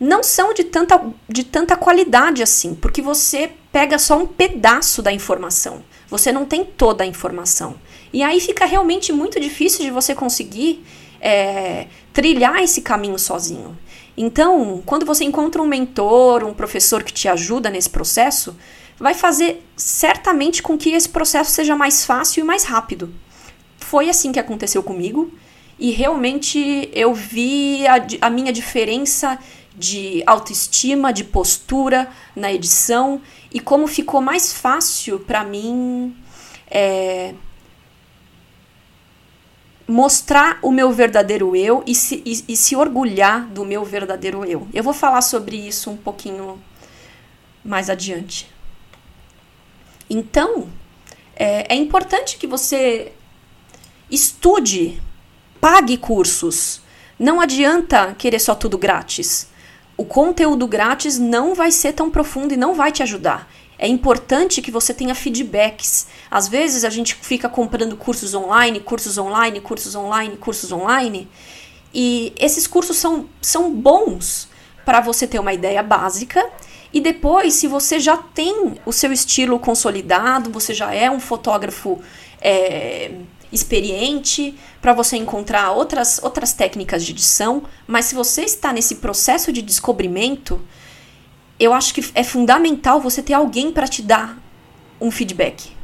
não 0.00 0.22
são 0.22 0.54
de 0.54 0.64
tanta, 0.64 0.98
de 1.28 1.44
tanta 1.44 1.76
qualidade 1.76 2.42
assim, 2.42 2.74
porque 2.74 3.02
você 3.02 3.52
pega 3.70 3.98
só 3.98 4.16
um 4.16 4.26
pedaço 4.26 5.02
da 5.02 5.12
informação, 5.12 5.82
você 6.10 6.32
não 6.32 6.44
tem 6.44 6.64
toda 6.64 7.04
a 7.04 7.06
informação. 7.06 7.76
E 8.12 8.22
aí 8.22 8.40
fica 8.40 8.64
realmente 8.64 9.12
muito 9.12 9.38
difícil 9.38 9.84
de 9.84 9.90
você 9.90 10.14
conseguir 10.14 10.84
é, 11.20 11.86
trilhar 12.12 12.62
esse 12.62 12.80
caminho 12.80 13.18
sozinho. 13.18 13.76
Então, 14.16 14.82
quando 14.84 15.06
você 15.06 15.24
encontra 15.24 15.62
um 15.62 15.66
mentor, 15.66 16.42
um 16.44 16.54
professor 16.54 17.02
que 17.02 17.12
te 17.12 17.28
ajuda 17.28 17.70
nesse 17.70 17.90
processo, 17.90 18.56
vai 18.98 19.14
fazer 19.14 19.64
certamente 19.76 20.62
com 20.62 20.76
que 20.76 20.90
esse 20.90 21.08
processo 21.08 21.50
seja 21.50 21.76
mais 21.76 22.04
fácil 22.04 22.40
e 22.40 22.44
mais 22.44 22.64
rápido. 22.64 23.14
Foi 23.78 24.08
assim 24.08 24.32
que 24.32 24.40
aconteceu 24.40 24.82
comigo 24.82 25.32
e 25.78 25.92
realmente 25.92 26.90
eu 26.92 27.14
vi 27.14 27.86
a, 27.86 28.26
a 28.26 28.30
minha 28.30 28.52
diferença 28.52 29.38
de 29.78 30.22
autoestima, 30.26 31.12
de 31.12 31.24
postura 31.24 32.10
na 32.34 32.52
edição 32.52 33.20
e 33.52 33.60
como 33.60 33.86
ficou 33.86 34.20
mais 34.20 34.52
fácil 34.52 35.20
para 35.20 35.44
mim 35.44 36.16
é, 36.70 37.34
mostrar 39.86 40.58
o 40.62 40.70
meu 40.70 40.90
verdadeiro 40.92 41.54
eu 41.54 41.82
e 41.86 41.94
se, 41.94 42.22
e, 42.26 42.44
e 42.52 42.56
se 42.56 42.74
orgulhar 42.74 43.46
do 43.46 43.64
meu 43.64 43.84
verdadeiro 43.84 44.44
eu. 44.44 44.66
Eu 44.74 44.82
vou 44.82 44.92
falar 44.92 45.22
sobre 45.22 45.56
isso 45.56 45.90
um 45.90 45.96
pouquinho 45.96 46.60
mais 47.64 47.88
adiante. 47.88 48.50
Então, 50.10 50.68
é, 51.36 51.74
é 51.74 51.76
importante 51.76 52.36
que 52.36 52.46
você 52.46 53.12
estude 54.10 55.00
Pague 55.60 55.96
cursos. 55.96 56.80
Não 57.18 57.40
adianta 57.40 58.14
querer 58.16 58.38
só 58.38 58.54
tudo 58.54 58.78
grátis. 58.78 59.48
O 59.98 60.04
conteúdo 60.04 60.64
grátis 60.68 61.18
não 61.18 61.56
vai 61.56 61.72
ser 61.72 61.92
tão 61.92 62.08
profundo 62.08 62.54
e 62.54 62.56
não 62.56 62.72
vai 62.72 62.92
te 62.92 63.02
ajudar. 63.02 63.50
É 63.76 63.88
importante 63.88 64.62
que 64.62 64.70
você 64.70 64.94
tenha 64.94 65.12
feedbacks. 65.12 66.06
Às 66.30 66.46
vezes 66.46 66.84
a 66.84 66.88
gente 66.88 67.16
fica 67.16 67.48
comprando 67.48 67.96
cursos 67.96 68.32
online, 68.32 68.78
cursos 68.78 69.18
online, 69.18 69.60
cursos 69.60 69.96
online, 69.96 70.36
cursos 70.36 70.70
online. 70.70 71.28
E 71.92 72.32
esses 72.38 72.64
cursos 72.68 72.96
são, 72.96 73.28
são 73.42 73.74
bons 73.74 74.48
para 74.84 75.00
você 75.00 75.26
ter 75.26 75.40
uma 75.40 75.52
ideia 75.52 75.82
básica. 75.82 76.48
E 76.92 77.00
depois, 77.00 77.54
se 77.54 77.66
você 77.66 77.98
já 77.98 78.16
tem 78.16 78.76
o 78.86 78.92
seu 78.92 79.12
estilo 79.12 79.58
consolidado, 79.58 80.48
você 80.48 80.72
já 80.72 80.94
é 80.94 81.10
um 81.10 81.18
fotógrafo. 81.18 82.00
É, 82.40 83.10
experiente, 83.52 84.58
para 84.80 84.92
você 84.92 85.16
encontrar 85.16 85.70
outras, 85.72 86.20
outras 86.22 86.52
técnicas 86.52 87.04
de 87.04 87.12
edição, 87.12 87.62
mas 87.86 88.06
se 88.06 88.14
você 88.14 88.42
está 88.42 88.72
nesse 88.72 88.96
processo 88.96 89.52
de 89.52 89.62
descobrimento, 89.62 90.60
eu 91.58 91.72
acho 91.72 91.92
que 91.94 92.04
é 92.14 92.22
fundamental 92.22 93.00
você 93.00 93.22
ter 93.22 93.34
alguém 93.34 93.72
para 93.72 93.88
te 93.88 94.02
dar 94.02 94.38
um 95.00 95.10
feedback. 95.10 95.76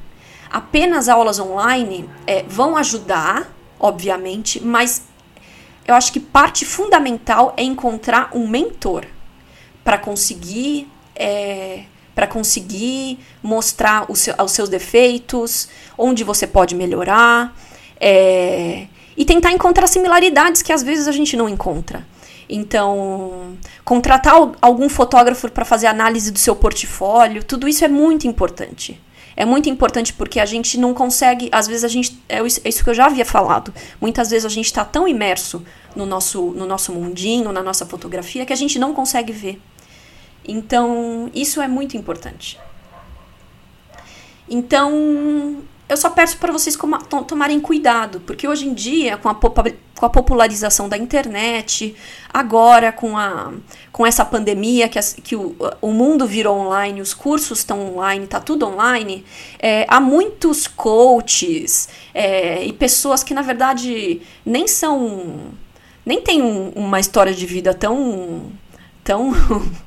Apenas 0.50 1.09
aulas 1.09 1.38
online 1.38 2.09
é, 2.26 2.44
vão 2.44 2.76
ajudar, 2.76 3.52
obviamente, 3.80 4.62
mas 4.62 5.02
eu 5.87 5.94
acho 5.94 6.12
que 6.12 6.21
parte 6.21 6.64
fundamental 6.64 7.54
é 7.56 7.62
encontrar 7.62 8.30
um 8.33 8.47
mentor. 8.47 9.06
para 9.83 9.99
conseguir 9.99 10.88
é, 11.14 11.85
para 12.14 12.26
conseguir 12.26 13.18
mostrar 13.42 14.06
seu, 14.14 14.35
os 14.42 14.52
seus 14.52 14.68
defeitos, 14.68 15.68
onde 15.99 16.23
você 16.25 16.47
pode 16.47 16.75
melhorar, 16.75 17.56
é, 18.00 18.87
e 19.16 19.25
tentar 19.25 19.52
encontrar 19.52 19.87
similaridades 19.87 20.62
que 20.62 20.73
às 20.73 20.83
vezes 20.83 21.09
a 21.09 21.12
gente 21.12 21.37
não 21.37 21.49
encontra. 21.49 22.06
Então, 22.49 23.56
contratar 23.85 24.35
algum 24.61 24.88
fotógrafo 24.88 25.50
para 25.50 25.64
fazer 25.64 25.87
análise 25.87 26.30
do 26.30 26.38
seu 26.38 26.54
portfólio, 26.54 27.42
tudo 27.42 27.66
isso 27.66 27.85
é 27.85 27.88
muito 27.88 28.26
importante. 28.26 29.00
É 29.37 29.44
muito 29.44 29.68
importante 29.68 30.12
porque 30.12 30.38
a 30.38 30.47
gente 30.47 30.78
não 30.78 30.94
consegue, 30.94 31.49
às 31.50 31.66
vezes 31.66 31.83
a 31.83 31.88
gente, 31.88 32.23
é 32.28 32.40
isso 32.42 32.85
que 32.85 32.90
eu 32.90 32.94
já 32.94 33.06
havia 33.06 33.25
falado, 33.25 33.75
muitas 34.00 34.30
vezes 34.30 34.47
a 34.47 34.49
gente 34.49 34.66
está 34.66 34.85
tão 34.85 35.09
imerso 35.09 35.64
no 35.97 36.06
nosso, 36.06 36.52
no 36.52 36.66
nosso 36.66 36.92
mundinho, 36.92 37.50
na 37.50 37.62
nossa 37.62 37.85
fotografia, 37.85 38.47
que 38.47 38.52
a 38.52 38.56
gente 38.56 38.78
não 38.78 38.94
consegue 38.94 39.33
ver. 39.33 39.61
Então, 40.46 41.30
isso 41.34 41.60
é 41.60 41.68
muito 41.68 41.96
importante. 41.96 42.58
Então, 44.48 45.62
eu 45.88 45.96
só 45.96 46.08
peço 46.10 46.38
para 46.38 46.52
vocês 46.52 46.78
tomarem 47.26 47.60
cuidado, 47.60 48.20
porque 48.20 48.48
hoje 48.48 48.66
em 48.66 48.72
dia, 48.72 49.16
com 49.18 49.28
a, 49.28 49.34
com 49.34 50.06
a 50.06 50.10
popularização 50.10 50.88
da 50.88 50.96
internet, 50.96 51.94
agora 52.32 52.90
com, 52.90 53.18
a, 53.18 53.52
com 53.92 54.06
essa 54.06 54.24
pandemia, 54.24 54.88
que, 54.88 54.98
as, 54.98 55.12
que 55.12 55.36
o, 55.36 55.54
o 55.82 55.92
mundo 55.92 56.26
virou 56.26 56.58
online, 56.58 57.02
os 57.02 57.12
cursos 57.12 57.58
estão 57.58 57.94
online, 57.94 58.24
está 58.24 58.40
tudo 58.40 58.66
online, 58.66 59.24
é, 59.58 59.84
há 59.88 60.00
muitos 60.00 60.66
coaches 60.66 61.88
é, 62.14 62.64
e 62.64 62.72
pessoas 62.72 63.22
que, 63.22 63.34
na 63.34 63.42
verdade, 63.42 64.22
nem 64.44 64.66
são. 64.66 65.52
nem 66.04 66.20
têm 66.20 66.42
um, 66.42 66.70
uma 66.70 66.98
história 66.98 67.34
de 67.34 67.44
vida 67.44 67.74
tão. 67.74 68.50
tão 69.02 69.32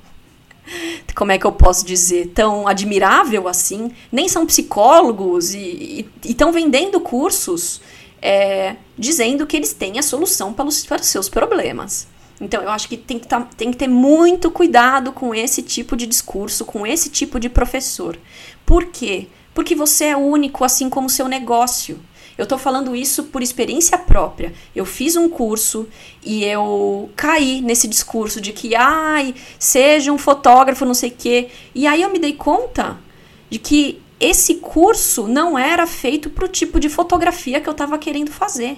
como 1.16 1.32
é 1.32 1.38
que 1.38 1.46
eu 1.46 1.52
posso 1.52 1.86
dizer, 1.86 2.28
tão 2.34 2.68
admirável 2.68 3.48
assim, 3.48 3.92
nem 4.12 4.28
são 4.28 4.46
psicólogos 4.46 5.54
e 5.54 6.08
estão 6.24 6.52
vendendo 6.52 7.00
cursos 7.00 7.82
é, 8.22 8.76
dizendo 8.98 9.46
que 9.46 9.58
eles 9.58 9.74
têm 9.74 10.00
a 10.00 10.04
solução 10.04 10.54
para 10.54 10.66
os, 10.66 10.86
para 10.86 11.02
os 11.02 11.08
seus 11.08 11.30
problemas. 11.30 12.08
Então, 12.40 12.62
eu 12.62 12.70
acho 12.70 12.88
que 12.88 12.98
tem 12.98 13.18
que, 13.18 13.28
tá, 13.28 13.42
tem 13.58 13.72
que 13.72 13.78
ter 13.78 13.88
muito 13.88 14.52
cuidado 14.52 15.12
com 15.12 15.34
esse 15.34 15.62
tipo 15.62 15.96
de 15.96 16.06
discurso, 16.06 16.66
com 16.66 16.86
esse 16.86 17.10
tipo 17.10 17.40
de 17.40 17.50
professor. 17.50 18.18
Por 18.66 18.86
quê? 18.86 19.28
Porque 19.56 19.74
você 19.74 20.06
é 20.06 20.18
único, 20.18 20.64
assim 20.64 20.88
como 20.90 21.08
o 21.08 21.10
seu 21.10 21.28
negócio. 21.28 22.00
Eu 22.38 22.44
estou 22.44 22.58
falando 22.58 22.96
isso 22.96 23.26
por 23.26 23.42
experiência 23.42 23.98
própria. 23.98 24.54
Eu 24.76 24.86
fiz 24.86 25.16
um 25.16 25.28
curso 25.28 25.88
e 26.24 26.44
eu 26.44 27.10
caí 27.16 27.62
nesse 27.62 27.88
discurso 27.88 28.40
de 28.40 28.54
que, 28.54 28.76
ai, 28.76 29.34
seja 29.58 30.12
um 30.12 30.18
fotógrafo, 30.18 30.86
não 30.86 30.94
sei 30.94 31.10
o 31.10 31.16
quê. 31.18 31.50
E 31.74 31.88
aí 31.88 32.02
eu 32.02 32.12
me 32.12 32.20
dei 32.20 32.34
conta 32.34 32.98
de 33.50 33.58
que 33.58 34.02
esse 34.20 34.56
curso 34.56 35.28
não 35.28 35.58
era 35.58 35.88
feito 35.88 36.30
para 36.30 36.46
o 36.46 36.50
tipo 36.50 36.80
de 36.80 36.90
fotografia 36.90 37.60
que 37.60 37.68
eu 37.68 37.72
estava 37.72 37.98
querendo 37.98 38.32
fazer. 38.32 38.78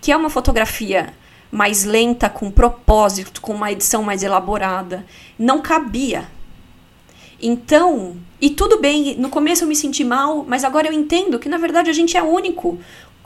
Que 0.00 0.12
é 0.12 0.16
uma 0.16 0.30
fotografia 0.30 1.14
mais 1.50 1.84
lenta, 1.84 2.28
com 2.28 2.50
propósito, 2.50 3.40
com 3.40 3.54
uma 3.54 3.72
edição 3.72 4.02
mais 4.02 4.22
elaborada. 4.22 5.06
Não 5.38 5.60
cabia. 5.60 6.28
Então, 7.42 8.16
e 8.40 8.50
tudo 8.50 8.78
bem, 8.78 9.16
no 9.16 9.30
começo 9.30 9.64
eu 9.64 9.68
me 9.68 9.74
senti 9.74 10.04
mal, 10.04 10.44
mas 10.46 10.62
agora 10.62 10.88
eu 10.88 10.92
entendo 10.92 11.38
que 11.38 11.48
na 11.48 11.56
verdade 11.56 11.88
a 11.88 11.92
gente 11.92 12.16
é 12.16 12.22
único, 12.22 12.78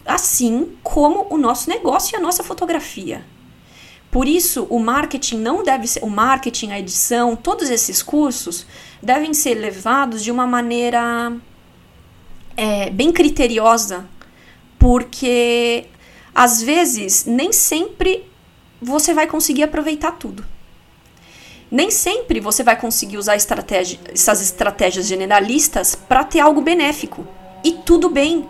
assim 0.06 0.76
como 0.82 1.26
o 1.30 1.36
nosso 1.36 1.68
negócio 1.68 2.14
e 2.14 2.16
a 2.16 2.20
nossa 2.20 2.42
fotografia. 2.42 3.24
Por 4.10 4.28
isso, 4.28 4.68
o 4.70 4.78
marketing 4.78 5.38
não 5.38 5.64
deve 5.64 5.88
ser, 5.88 6.04
o 6.04 6.08
marketing, 6.08 6.70
a 6.70 6.78
edição, 6.78 7.34
todos 7.34 7.68
esses 7.68 8.00
cursos 8.00 8.64
devem 9.02 9.34
ser 9.34 9.54
levados 9.54 10.22
de 10.22 10.30
uma 10.30 10.46
maneira 10.46 11.36
é, 12.56 12.90
bem 12.90 13.10
criteriosa, 13.10 14.08
porque 14.78 15.86
às 16.32 16.62
vezes 16.62 17.24
nem 17.24 17.52
sempre 17.52 18.24
você 18.80 19.12
vai 19.12 19.26
conseguir 19.26 19.64
aproveitar 19.64 20.12
tudo. 20.12 20.44
Nem 21.70 21.90
sempre 21.90 22.40
você 22.40 22.62
vai 22.62 22.78
conseguir 22.78 23.16
usar 23.16 23.36
estratégia, 23.36 23.98
essas 24.12 24.42
estratégias 24.42 25.06
generalistas 25.06 25.94
para 25.94 26.24
ter 26.24 26.40
algo 26.40 26.60
benéfico. 26.60 27.26
E 27.62 27.72
tudo 27.72 28.08
bem. 28.08 28.48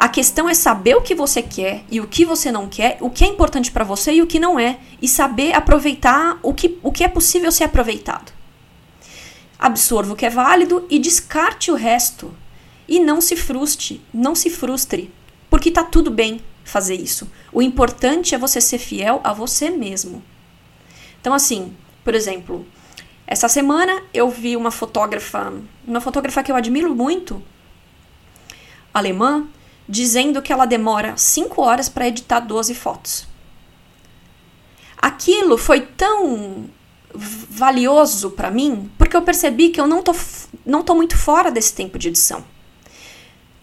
A 0.00 0.08
questão 0.08 0.48
é 0.48 0.54
saber 0.54 0.96
o 0.96 1.02
que 1.02 1.14
você 1.14 1.42
quer 1.42 1.84
e 1.90 2.00
o 2.00 2.06
que 2.06 2.24
você 2.24 2.50
não 2.50 2.66
quer, 2.66 2.96
o 3.00 3.10
que 3.10 3.22
é 3.22 3.26
importante 3.26 3.70
para 3.70 3.84
você 3.84 4.14
e 4.14 4.22
o 4.22 4.26
que 4.26 4.40
não 4.40 4.58
é, 4.58 4.78
e 5.00 5.06
saber 5.06 5.52
aproveitar 5.52 6.38
o 6.42 6.54
que, 6.54 6.78
o 6.82 6.90
que 6.90 7.04
é 7.04 7.08
possível 7.08 7.52
ser 7.52 7.64
aproveitado. 7.64 8.32
Absorva 9.58 10.14
o 10.14 10.16
que 10.16 10.24
é 10.24 10.30
válido 10.30 10.86
e 10.88 10.98
descarte 10.98 11.70
o 11.70 11.74
resto. 11.74 12.34
E 12.88 12.98
não 12.98 13.20
se 13.20 13.36
frustre, 13.36 14.00
não 14.12 14.34
se 14.34 14.48
frustre, 14.48 15.12
porque 15.50 15.70
tá 15.70 15.84
tudo 15.84 16.10
bem 16.10 16.40
fazer 16.64 16.94
isso. 16.94 17.30
O 17.52 17.60
importante 17.60 18.34
é 18.34 18.38
você 18.38 18.58
ser 18.58 18.78
fiel 18.78 19.20
a 19.22 19.34
você 19.34 19.68
mesmo. 19.68 20.22
Então 21.20 21.34
assim, 21.34 21.76
por 22.04 22.14
exemplo, 22.14 22.66
essa 23.26 23.48
semana 23.48 24.02
eu 24.12 24.28
vi 24.28 24.56
uma 24.56 24.70
fotógrafa, 24.70 25.52
uma 25.86 26.00
fotógrafa 26.00 26.42
que 26.42 26.50
eu 26.50 26.56
admiro 26.56 26.94
muito, 26.94 27.42
alemã, 28.92 29.46
dizendo 29.88 30.42
que 30.42 30.52
ela 30.52 30.66
demora 30.66 31.16
5 31.16 31.62
horas 31.62 31.88
para 31.88 32.08
editar 32.08 32.40
12 32.40 32.74
fotos. 32.74 33.28
Aquilo 34.96 35.56
foi 35.56 35.80
tão 35.80 36.68
valioso 37.14 38.30
para 38.30 38.50
mim, 38.50 38.90
porque 38.98 39.16
eu 39.16 39.22
percebi 39.22 39.70
que 39.70 39.80
eu 39.80 39.86
não 39.86 40.02
tô, 40.02 40.14
não 40.64 40.82
tô 40.82 40.94
muito 40.94 41.16
fora 41.16 41.50
desse 41.50 41.74
tempo 41.74 41.98
de 41.98 42.08
edição. 42.08 42.44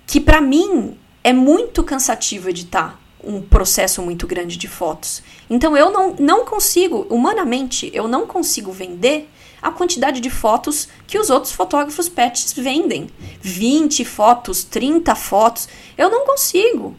Que 0.06 0.20
para 0.20 0.42
mim 0.42 0.98
é 1.24 1.34
muito 1.34 1.84
cansativo 1.84 2.50
editar 2.50 3.00
um 3.28 3.42
processo 3.42 4.02
muito 4.02 4.26
grande 4.26 4.58
de 4.58 4.68
fotos. 4.68 5.22
Então 5.50 5.76
eu 5.76 5.92
não, 5.92 6.16
não 6.18 6.46
consigo, 6.46 7.06
humanamente, 7.10 7.92
eu 7.94 8.08
não 8.08 8.26
consigo 8.26 8.72
vender 8.72 9.30
a 9.62 9.72
quantidade 9.72 10.22
de 10.22 10.30
fotos 10.30 10.88
que 11.06 11.20
os 11.20 11.30
outros 11.30 11.52
fotógrafos 11.52 12.08
pets 12.08 12.54
vendem. 12.54 13.10
20 13.42 14.06
fotos, 14.06 14.64
30 14.64 15.14
fotos, 15.16 15.68
eu 15.98 16.10
não 16.10 16.26
consigo. 16.26 16.96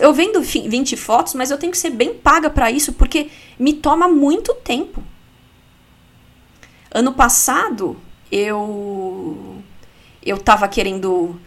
Eu 0.00 0.12
vendo 0.12 0.40
20 0.40 0.96
fotos, 0.96 1.34
mas 1.34 1.50
eu 1.50 1.58
tenho 1.58 1.72
que 1.72 1.78
ser 1.78 1.90
bem 1.90 2.14
paga 2.14 2.50
para 2.50 2.70
isso 2.70 2.92
porque 2.92 3.30
me 3.58 3.72
toma 3.72 4.06
muito 4.08 4.54
tempo. 4.54 5.02
Ano 6.94 7.12
passado, 7.14 7.96
eu 8.30 9.62
eu 10.24 10.38
tava 10.38 10.68
querendo 10.68 11.40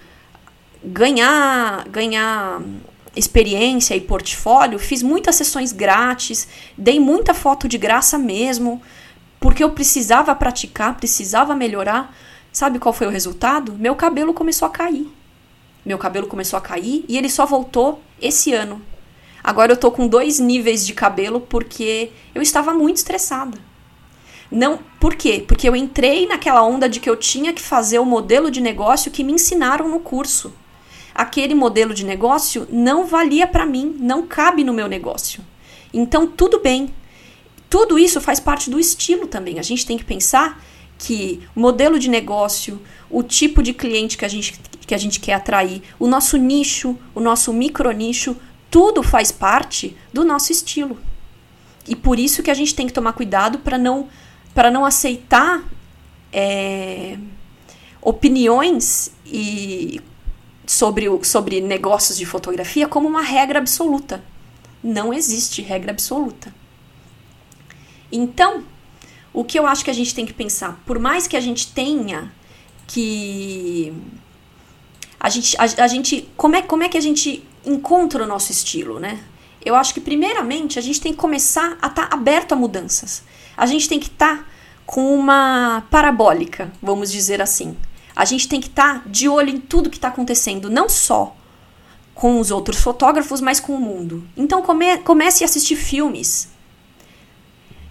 ganhar 0.84 1.88
ganhar 1.88 2.62
experiência 3.16 3.96
e 3.96 4.02
portfólio, 4.02 4.78
fiz 4.78 5.02
muitas 5.02 5.36
sessões 5.36 5.72
grátis, 5.72 6.48
dei 6.78 7.00
muita 7.00 7.34
foto 7.34 7.68
de 7.68 7.78
graça 7.78 8.18
mesmo, 8.18 8.82
porque 9.40 9.64
eu 9.64 9.72
precisava 9.72 10.36
praticar, 10.36 10.98
precisava 10.98 11.56
melhorar. 11.56 12.16
Sabe 12.52 12.80
qual 12.80 12.94
foi 12.94 13.08
o 13.08 13.12
resultado? 13.12 13.74
Meu 13.74 13.96
cabelo 13.96 14.34
começou 14.34 14.68
a 14.68 14.72
cair. 14.72 15.08
Meu 15.86 15.98
cabelo 15.98 16.28
começou 16.28 16.58
a 16.58 16.62
cair 16.62 17.06
e 17.08 17.18
ele 17.18 17.30
só 17.30 17.46
voltou 17.46 18.02
esse 18.22 18.54
ano. 18.54 18.82
Agora 19.44 19.72
eu 19.72 19.78
tô 19.78 19.92
com 19.92 20.08
dois 20.08 20.40
níveis 20.40 20.86
de 20.86 20.94
cabelo 20.94 21.40
porque 21.40 22.12
eu 22.34 22.42
estava 22.42 22.74
muito 22.74 22.98
estressada. 22.98 23.58
Não, 24.50 24.80
por 25.00 25.16
quê? 25.16 25.44
Porque 25.48 25.68
eu 25.68 25.76
entrei 25.76 26.28
naquela 26.28 26.64
onda 26.64 26.88
de 26.88 27.00
que 27.00 27.10
eu 27.10 27.16
tinha 27.16 27.54
que 27.54 27.62
fazer 27.62 28.00
o 28.00 28.06
modelo 28.06 28.50
de 28.50 28.62
negócio 28.62 29.12
que 29.12 29.24
me 29.24 29.34
ensinaram 29.34 29.88
no 29.88 30.00
curso 30.00 30.54
aquele 31.16 31.56
modelo 31.56 31.94
de 31.94 32.06
negócio 32.06 32.68
não 32.70 33.06
valia 33.06 33.48
para 33.48 33.66
mim, 33.66 33.96
não 34.00 34.28
cabe 34.28 34.66
no 34.66 34.74
meu 34.74 34.90
negócio. 34.90 35.42
Então, 35.94 36.28
tudo 36.28 36.60
bem. 36.60 36.94
Tudo 37.70 37.98
isso 37.98 38.20
faz 38.20 38.40
parte 38.40 38.70
do 38.70 38.78
estilo 38.78 39.26
também. 39.26 39.58
A 39.58 39.64
gente 39.64 39.86
tem 39.86 39.98
que 39.98 40.04
pensar 40.04 40.62
que 40.98 41.42
o 41.56 41.60
modelo 41.60 41.98
de 41.98 42.10
negócio, 42.10 42.82
o 43.10 43.24
tipo 43.24 43.64
de 43.64 43.74
cliente 43.74 44.18
que 44.18 44.26
a 44.26 44.28
gente, 44.28 44.60
que 44.86 44.94
a 44.94 44.98
gente 44.98 45.22
quer 45.22 45.34
atrair, 45.34 45.82
o 45.98 46.06
nosso 46.06 46.38
nicho, 46.38 46.98
o 47.14 47.22
nosso 47.22 47.54
micro 47.54 47.90
nicho, 47.92 48.36
tudo 48.70 49.02
faz 49.02 49.32
parte 49.32 49.96
do 50.12 50.26
nosso 50.26 50.52
estilo. 50.52 50.98
E 51.88 51.96
por 51.96 52.20
isso 52.20 52.44
que 52.44 52.52
a 52.52 52.54
gente 52.54 52.76
tem 52.76 52.88
que 52.88 52.94
tomar 52.94 53.14
cuidado 53.14 53.60
para 53.60 53.78
não, 53.78 54.10
não 54.72 54.84
aceitar 54.84 55.64
é, 56.34 57.18
opiniões 58.02 59.12
e 59.26 60.02
sobre, 60.68 61.08
sobre 61.24 61.62
negócios 61.62 62.18
de 62.18 62.26
fotografia 62.26 62.88
como 62.88 63.08
uma 63.08 63.22
regra 63.22 63.60
absoluta. 63.60 64.24
Não 64.84 65.14
existe 65.14 65.62
regra 65.62 65.92
absoluta. 65.92 66.54
Então, 68.12 68.64
o 69.34 69.44
que 69.44 69.60
eu 69.60 69.68
acho 69.68 69.84
que 69.84 69.92
a 69.92 69.94
gente 69.94 70.16
tem 70.16 70.26
que 70.26 70.34
pensar, 70.34 70.82
por 70.86 71.00
mais 71.00 71.28
que 71.28 71.36
a 71.36 71.42
gente 71.42 71.68
tenha 71.74 72.32
que. 72.88 73.94
A 75.20 75.30
gente, 75.30 75.58
a, 75.58 75.84
a 75.84 75.88
gente 75.88 76.30
como, 76.38 76.56
é, 76.56 76.62
como 76.62 76.84
é 76.84 76.90
que 76.90 76.98
a 76.98 77.02
gente 77.02 77.44
encontra 77.66 78.24
o 78.24 78.28
nosso 78.28 78.52
estilo, 78.52 79.00
né? 79.00 79.20
Eu 79.64 79.76
acho 79.76 79.94
que, 79.94 80.00
primeiramente, 80.00 80.78
a 80.78 80.82
gente 80.82 81.02
tem 81.02 81.12
que 81.12 81.18
começar 81.18 81.78
a 81.82 81.88
estar 81.88 82.08
tá 82.08 82.16
aberto 82.16 82.52
a 82.52 82.56
mudanças. 82.56 83.24
A 83.58 83.66
gente 83.66 83.90
tem 83.90 84.00
que 84.00 84.08
estar 84.08 84.38
tá 84.38 84.46
com 84.86 85.16
uma 85.16 85.84
parabólica, 85.90 86.72
vamos 86.82 87.12
dizer 87.12 87.42
assim. 87.42 87.76
A 88.16 88.26
gente 88.26 88.48
tem 88.48 88.62
que 88.62 88.68
estar 88.68 89.02
tá 89.02 89.04
de 89.06 89.28
olho 89.28 89.50
em 89.50 89.60
tudo 89.60 89.90
que 89.90 89.98
está 89.98 90.08
acontecendo, 90.08 90.70
não 90.70 90.88
só 90.88 91.36
com 92.14 92.40
os 92.40 92.50
outros 92.50 92.82
fotógrafos, 92.82 93.42
mas 93.42 93.60
com 93.60 93.76
o 93.76 93.80
mundo. 93.80 94.24
Então 94.38 94.62
come, 94.62 94.98
comece 95.00 95.44
a 95.44 95.46
assistir 95.46 95.76
filmes. 95.76 96.48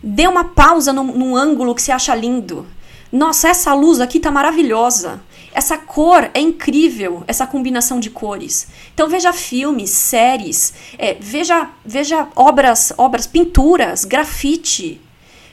Dê 0.03 0.27
uma 0.27 0.45
pausa 0.45 0.93
num, 0.93 1.05
num 1.05 1.37
ângulo 1.37 1.75
que 1.75 1.83
você 1.83 1.93
acha 1.93 2.15
lindo. 2.15 2.67
Nossa, 3.13 3.49
essa 3.49 3.73
luz 3.75 4.01
aqui 4.01 4.19
tá 4.19 4.31
maravilhosa. 4.31 5.23
Essa 5.53 5.79
cor 5.79 6.31
é 6.35 6.41
incrível, 6.41 7.23
essa 7.29 7.47
combinação 7.47 8.01
de 8.01 8.11
cores. 8.11 8.67
Então 8.93 9.09
veja 9.09 9.33
filmes, 9.33 9.91
séries, 9.91 10.75
é, 10.99 11.15
veja, 11.15 11.71
veja 11.85 12.27
obras, 12.35 12.93
obras, 12.99 13.27
pinturas, 13.27 14.05
grafite. 14.05 15.01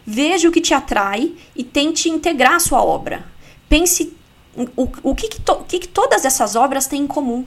Veja 0.04 0.50
o 0.50 0.52
que 0.52 0.60
te 0.60 0.74
atrai 0.74 1.34
e 1.56 1.64
tente 1.64 2.10
integrar 2.10 2.56
a 2.56 2.60
sua 2.60 2.84
obra. 2.84 3.26
Pense 3.70 4.18
o, 4.56 4.90
o, 5.04 5.16
que, 5.16 5.28
que, 5.28 5.42
to, 5.42 5.54
o 5.54 5.64
que, 5.64 5.80
que 5.80 5.88
todas 5.88 6.26
essas 6.26 6.56
obras 6.56 6.88
têm 6.88 7.04
em 7.04 7.08
comum. 7.08 7.46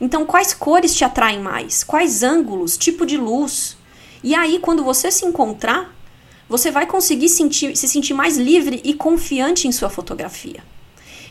Então, 0.00 0.24
quais 0.24 0.54
cores 0.54 0.94
te 0.94 1.04
atraem 1.04 1.40
mais? 1.40 1.84
Quais 1.84 2.22
ângulos, 2.22 2.76
tipo 2.76 3.04
de 3.04 3.16
luz? 3.16 3.76
E 4.22 4.34
aí, 4.34 4.58
quando 4.58 4.84
você 4.84 5.10
se 5.10 5.24
encontrar, 5.24 5.94
você 6.48 6.70
vai 6.70 6.86
conseguir 6.86 7.28
sentir, 7.28 7.76
se 7.76 7.86
sentir 7.86 8.14
mais 8.14 8.36
livre 8.36 8.80
e 8.84 8.94
confiante 8.94 9.68
em 9.68 9.72
sua 9.72 9.88
fotografia. 9.88 10.62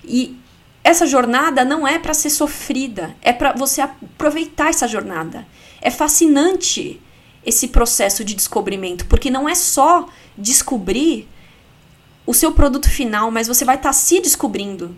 E 0.03 0.37
essa 0.83 1.05
jornada 1.05 1.65
não 1.65 1.87
é 1.87 1.99
para 1.99 2.13
ser 2.13 2.29
sofrida, 2.29 3.15
é 3.21 3.33
para 3.33 3.53
você 3.53 3.81
aproveitar 3.81 4.69
essa 4.69 4.87
jornada. 4.87 5.45
É 5.81 5.91
fascinante 5.91 7.01
esse 7.45 7.67
processo 7.67 8.23
de 8.23 8.33
descobrimento, 8.33 9.05
porque 9.07 9.29
não 9.29 9.47
é 9.47 9.55
só 9.55 10.07
descobrir 10.37 11.27
o 12.29 12.33
seu 12.35 12.51
produto 12.51 12.87
final, 12.87 13.31
mas 13.31 13.47
você 13.47 13.65
vai 13.65 13.73
estar 13.73 13.89
tá 13.89 13.93
se 13.93 14.21
descobrindo. 14.21 14.95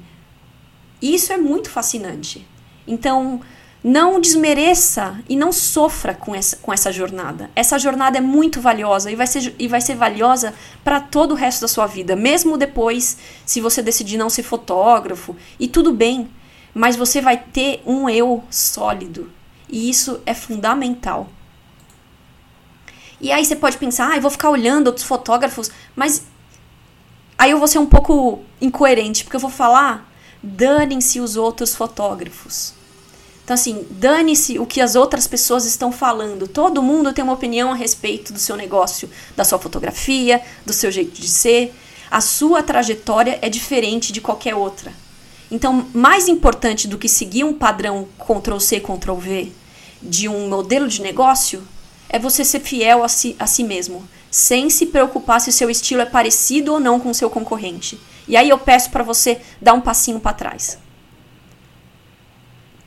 E 1.01 1.15
isso 1.15 1.31
é 1.31 1.37
muito 1.37 1.69
fascinante. 1.69 2.45
Então, 2.85 3.39
não 3.81 4.19
desmereça 4.19 5.17
e 5.29 5.37
não 5.37 5.53
sofra 5.53 6.13
com 6.13 6.35
essa, 6.35 6.57
com 6.57 6.73
essa 6.73 6.91
jornada. 6.91 7.49
Essa 7.55 7.79
jornada 7.79 8.17
é 8.17 8.21
muito 8.21 8.59
valiosa 8.59 9.09
e 9.09 9.15
vai 9.15 9.27
ser, 9.27 9.55
e 9.57 9.65
vai 9.65 9.79
ser 9.79 9.95
valiosa 9.95 10.53
para 10.83 10.99
todo 10.99 11.31
o 11.31 11.35
resto 11.35 11.61
da 11.61 11.69
sua 11.69 11.87
vida, 11.87 12.17
mesmo 12.17 12.57
depois, 12.57 13.17
se 13.45 13.61
você 13.61 13.81
decidir 13.81 14.17
não 14.17 14.29
ser 14.29 14.43
fotógrafo. 14.43 15.33
E 15.57 15.69
tudo 15.69 15.93
bem, 15.93 16.29
mas 16.73 16.97
você 16.97 17.21
vai 17.21 17.37
ter 17.37 17.81
um 17.85 18.09
eu 18.09 18.43
sólido. 18.49 19.31
E 19.69 19.89
isso 19.89 20.19
é 20.25 20.33
fundamental. 20.33 21.29
E 23.21 23.31
aí 23.31 23.45
você 23.45 23.55
pode 23.55 23.77
pensar, 23.77 24.11
ah, 24.11 24.15
eu 24.17 24.21
vou 24.21 24.31
ficar 24.31 24.49
olhando 24.49 24.87
outros 24.87 25.05
fotógrafos, 25.05 25.71
mas 25.95 26.25
aí 27.41 27.49
eu 27.49 27.57
vou 27.57 27.67
ser 27.67 27.79
um 27.79 27.87
pouco 27.87 28.43
incoerente, 28.61 29.23
porque 29.23 29.35
eu 29.35 29.39
vou 29.39 29.49
falar, 29.49 30.07
danem-se 30.43 31.19
os 31.19 31.35
outros 31.35 31.73
fotógrafos. 31.73 32.71
Então, 33.43 33.55
assim, 33.55 33.83
dane-se 33.89 34.59
o 34.59 34.65
que 34.67 34.79
as 34.79 34.93
outras 34.93 35.25
pessoas 35.25 35.65
estão 35.65 35.91
falando. 35.91 36.47
Todo 36.47 36.83
mundo 36.83 37.11
tem 37.11 37.23
uma 37.23 37.33
opinião 37.33 37.71
a 37.71 37.75
respeito 37.75 38.31
do 38.31 38.37
seu 38.37 38.55
negócio, 38.55 39.09
da 39.35 39.43
sua 39.43 39.57
fotografia, 39.57 40.39
do 40.63 40.71
seu 40.71 40.91
jeito 40.91 41.19
de 41.19 41.27
ser. 41.27 41.73
A 42.11 42.21
sua 42.21 42.61
trajetória 42.61 43.39
é 43.41 43.49
diferente 43.49 44.13
de 44.13 44.21
qualquer 44.21 44.53
outra. 44.53 44.93
Então, 45.49 45.87
mais 45.95 46.27
importante 46.27 46.87
do 46.87 46.99
que 46.99 47.09
seguir 47.09 47.43
um 47.43 47.55
padrão 47.55 48.07
Ctrl-C, 48.19 48.81
Ctrl-V 48.81 49.51
de 49.99 50.29
um 50.29 50.47
modelo 50.47 50.87
de 50.87 51.01
negócio 51.01 51.67
é 52.07 52.19
você 52.19 52.45
ser 52.45 52.59
fiel 52.59 53.03
a 53.03 53.07
si, 53.07 53.35
a 53.39 53.47
si 53.47 53.63
mesmo, 53.63 54.07
sem 54.31 54.69
se 54.69 54.85
preocupar 54.85 55.41
se 55.41 55.49
o 55.49 55.53
seu 55.53 55.69
estilo 55.69 56.01
é 56.01 56.05
parecido 56.05 56.71
ou 56.71 56.79
não 56.79 57.01
com 57.01 57.09
o 57.09 57.13
seu 57.13 57.29
concorrente. 57.29 57.99
E 58.27 58.37
aí 58.37 58.47
eu 58.47 58.57
peço 58.57 58.89
para 58.89 59.03
você 59.03 59.41
dar 59.61 59.73
um 59.73 59.81
passinho 59.81 60.21
para 60.21 60.33
trás. 60.33 60.77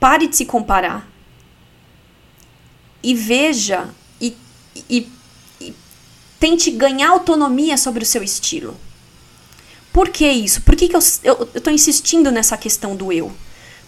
Pare 0.01 0.27
de 0.27 0.37
se 0.37 0.47
comparar. 0.47 1.07
E 3.03 3.15
veja 3.15 3.91
e, 4.19 4.35
e, 4.89 5.07
e 5.61 5.75
tente 6.41 6.71
ganhar 6.71 7.11
autonomia 7.11 7.77
sobre 7.77 8.03
o 8.03 8.07
seu 8.07 8.23
estilo. 8.23 8.75
Por 9.93 10.09
que 10.09 10.27
isso? 10.27 10.63
Por 10.63 10.75
que, 10.75 10.89
que 10.89 10.97
eu 10.97 11.01
estou 11.55 11.73
insistindo 11.73 12.33
nessa 12.33 12.57
questão 12.57 12.97
do 12.97 13.13
eu? 13.13 13.31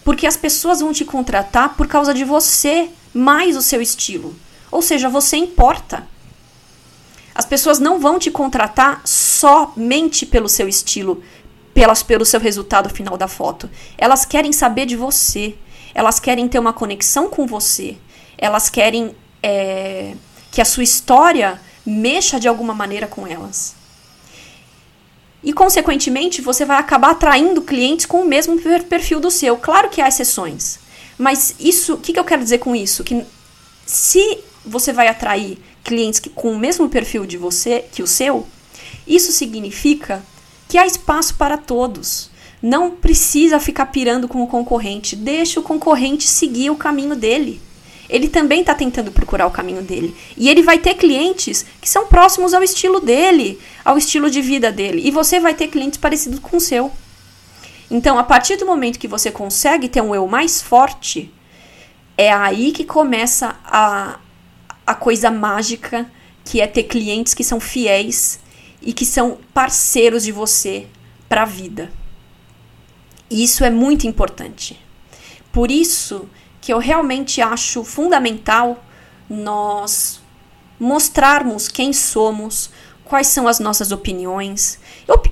Porque 0.03 0.27
as 0.27 0.37
pessoas 0.37 0.79
vão 0.79 0.93
te 0.93 1.03
contratar 1.03 1.75
por 1.75 1.87
causa 1.87 2.13
de 2.13 2.23
você 2.23 2.89
mais 3.13 3.57
o 3.57 3.61
seu 3.61 3.81
estilo. 3.81 4.33
Ou 4.71 4.81
seja, 4.81 5.09
você 5.09 5.37
importa. 5.37 6.07
As 7.37 7.45
pessoas 7.45 7.79
não 7.79 7.99
vão 7.99 8.17
te 8.17 8.31
contratar 8.31 9.01
somente 9.05 10.25
pelo 10.25 10.49
seu 10.49 10.67
estilo, 10.67 11.23
pelas, 11.73 12.01
pelo 12.03 12.25
seu 12.25 12.39
resultado 12.39 12.89
final 12.89 13.15
da 13.15 13.27
foto. 13.27 13.69
Elas 13.97 14.25
querem 14.25 14.51
saber 14.51 14.85
de 14.85 14.95
você 14.95 15.55
elas 15.97 16.19
querem 16.19 16.47
ter 16.47 16.59
uma 16.59 16.73
conexão 16.73 17.27
com 17.27 17.47
você, 17.47 17.97
elas 18.37 18.69
querem 18.69 19.15
é, 19.41 20.13
que 20.51 20.61
a 20.61 20.65
sua 20.65 20.83
história 20.83 21.59
mexa 21.83 22.39
de 22.39 22.47
alguma 22.47 22.71
maneira 22.71 23.07
com 23.07 23.25
elas. 23.25 23.75
E, 25.43 25.51
consequentemente, 25.51 26.39
você 26.39 26.65
vai 26.65 26.77
acabar 26.77 27.11
atraindo 27.13 27.63
clientes 27.63 28.05
com 28.05 28.21
o 28.21 28.27
mesmo 28.27 28.59
perfil 28.87 29.19
do 29.19 29.31
seu. 29.31 29.57
Claro 29.57 29.89
que 29.89 29.99
há 29.99 30.07
exceções. 30.07 30.77
Mas 31.17 31.55
isso, 31.59 31.95
o 31.95 31.97
que, 31.97 32.13
que 32.13 32.19
eu 32.19 32.23
quero 32.23 32.43
dizer 32.43 32.59
com 32.59 32.75
isso? 32.75 33.03
Que 33.03 33.25
se 33.83 34.39
você 34.63 34.93
vai 34.93 35.07
atrair 35.07 35.57
clientes 35.87 36.19
que, 36.19 36.29
com 36.29 36.51
o 36.51 36.59
mesmo 36.59 36.89
perfil 36.89 37.25
de 37.25 37.37
você 37.37 37.85
que 37.91 38.03
o 38.03 38.07
seu, 38.07 38.45
isso 39.07 39.31
significa 39.31 40.21
que 40.67 40.77
há 40.77 40.85
espaço 40.85 41.35
para 41.35 41.57
todos. 41.57 42.29
Não 42.61 42.91
precisa 42.91 43.59
ficar 43.59 43.85
pirando 43.87 44.27
com 44.27 44.43
o 44.43 44.47
concorrente. 44.47 45.15
Deixa 45.15 45.59
o 45.59 45.63
concorrente 45.63 46.27
seguir 46.27 46.69
o 46.69 46.75
caminho 46.75 47.15
dele. 47.15 47.61
Ele 48.09 48.27
também 48.27 48.61
está 48.61 48.73
tentando 48.73 49.11
procurar 49.11 49.47
o 49.47 49.51
caminho 49.51 49.81
dele. 49.81 50.15
E 50.35 50.49
ele 50.49 50.61
vai 50.61 50.77
ter 50.77 50.95
clientes 50.95 51.65
que 51.79 51.89
são 51.89 52.07
próximos 52.07 52.53
ao 52.53 52.63
estilo 52.63 52.99
dele, 52.99 53.59
ao 53.85 53.97
estilo 53.97 54.29
de 54.29 54.41
vida 54.41 54.71
dele. 54.71 55.01
E 55.05 55.11
você 55.11 55.39
vai 55.39 55.53
ter 55.53 55.67
clientes 55.67 55.97
parecidos 55.97 56.39
com 56.39 56.57
o 56.57 56.61
seu. 56.61 56.91
Então, 57.89 58.19
a 58.19 58.23
partir 58.23 58.57
do 58.57 58.65
momento 58.65 58.99
que 58.99 59.07
você 59.07 59.31
consegue 59.31 59.87
ter 59.87 60.01
um 60.01 60.13
eu 60.13 60.27
mais 60.27 60.61
forte, 60.61 61.33
é 62.17 62.31
aí 62.31 62.71
que 62.71 62.83
começa 62.83 63.55
a, 63.63 64.19
a 64.87 64.95
coisa 64.95 65.29
mágica, 65.29 66.09
que 66.45 66.61
é 66.61 66.65
ter 66.65 66.83
clientes 66.83 67.33
que 67.33 67.43
são 67.43 67.59
fiéis 67.59 68.39
e 68.81 68.93
que 68.93 69.05
são 69.05 69.37
parceiros 69.53 70.23
de 70.23 70.31
você 70.31 70.87
para 71.27 71.41
a 71.41 71.45
vida. 71.45 71.91
E 73.29 73.43
isso 73.43 73.65
é 73.65 73.69
muito 73.69 74.07
importante. 74.07 74.79
Por 75.51 75.69
isso 75.69 76.29
que 76.61 76.71
eu 76.71 76.79
realmente 76.79 77.41
acho 77.41 77.83
fundamental 77.83 78.81
nós 79.29 80.21
mostrarmos 80.79 81.67
quem 81.67 81.91
somos, 81.91 82.69
quais 83.03 83.27
são 83.27 83.47
as 83.47 83.59
nossas 83.59 83.91
opiniões. 83.91 84.79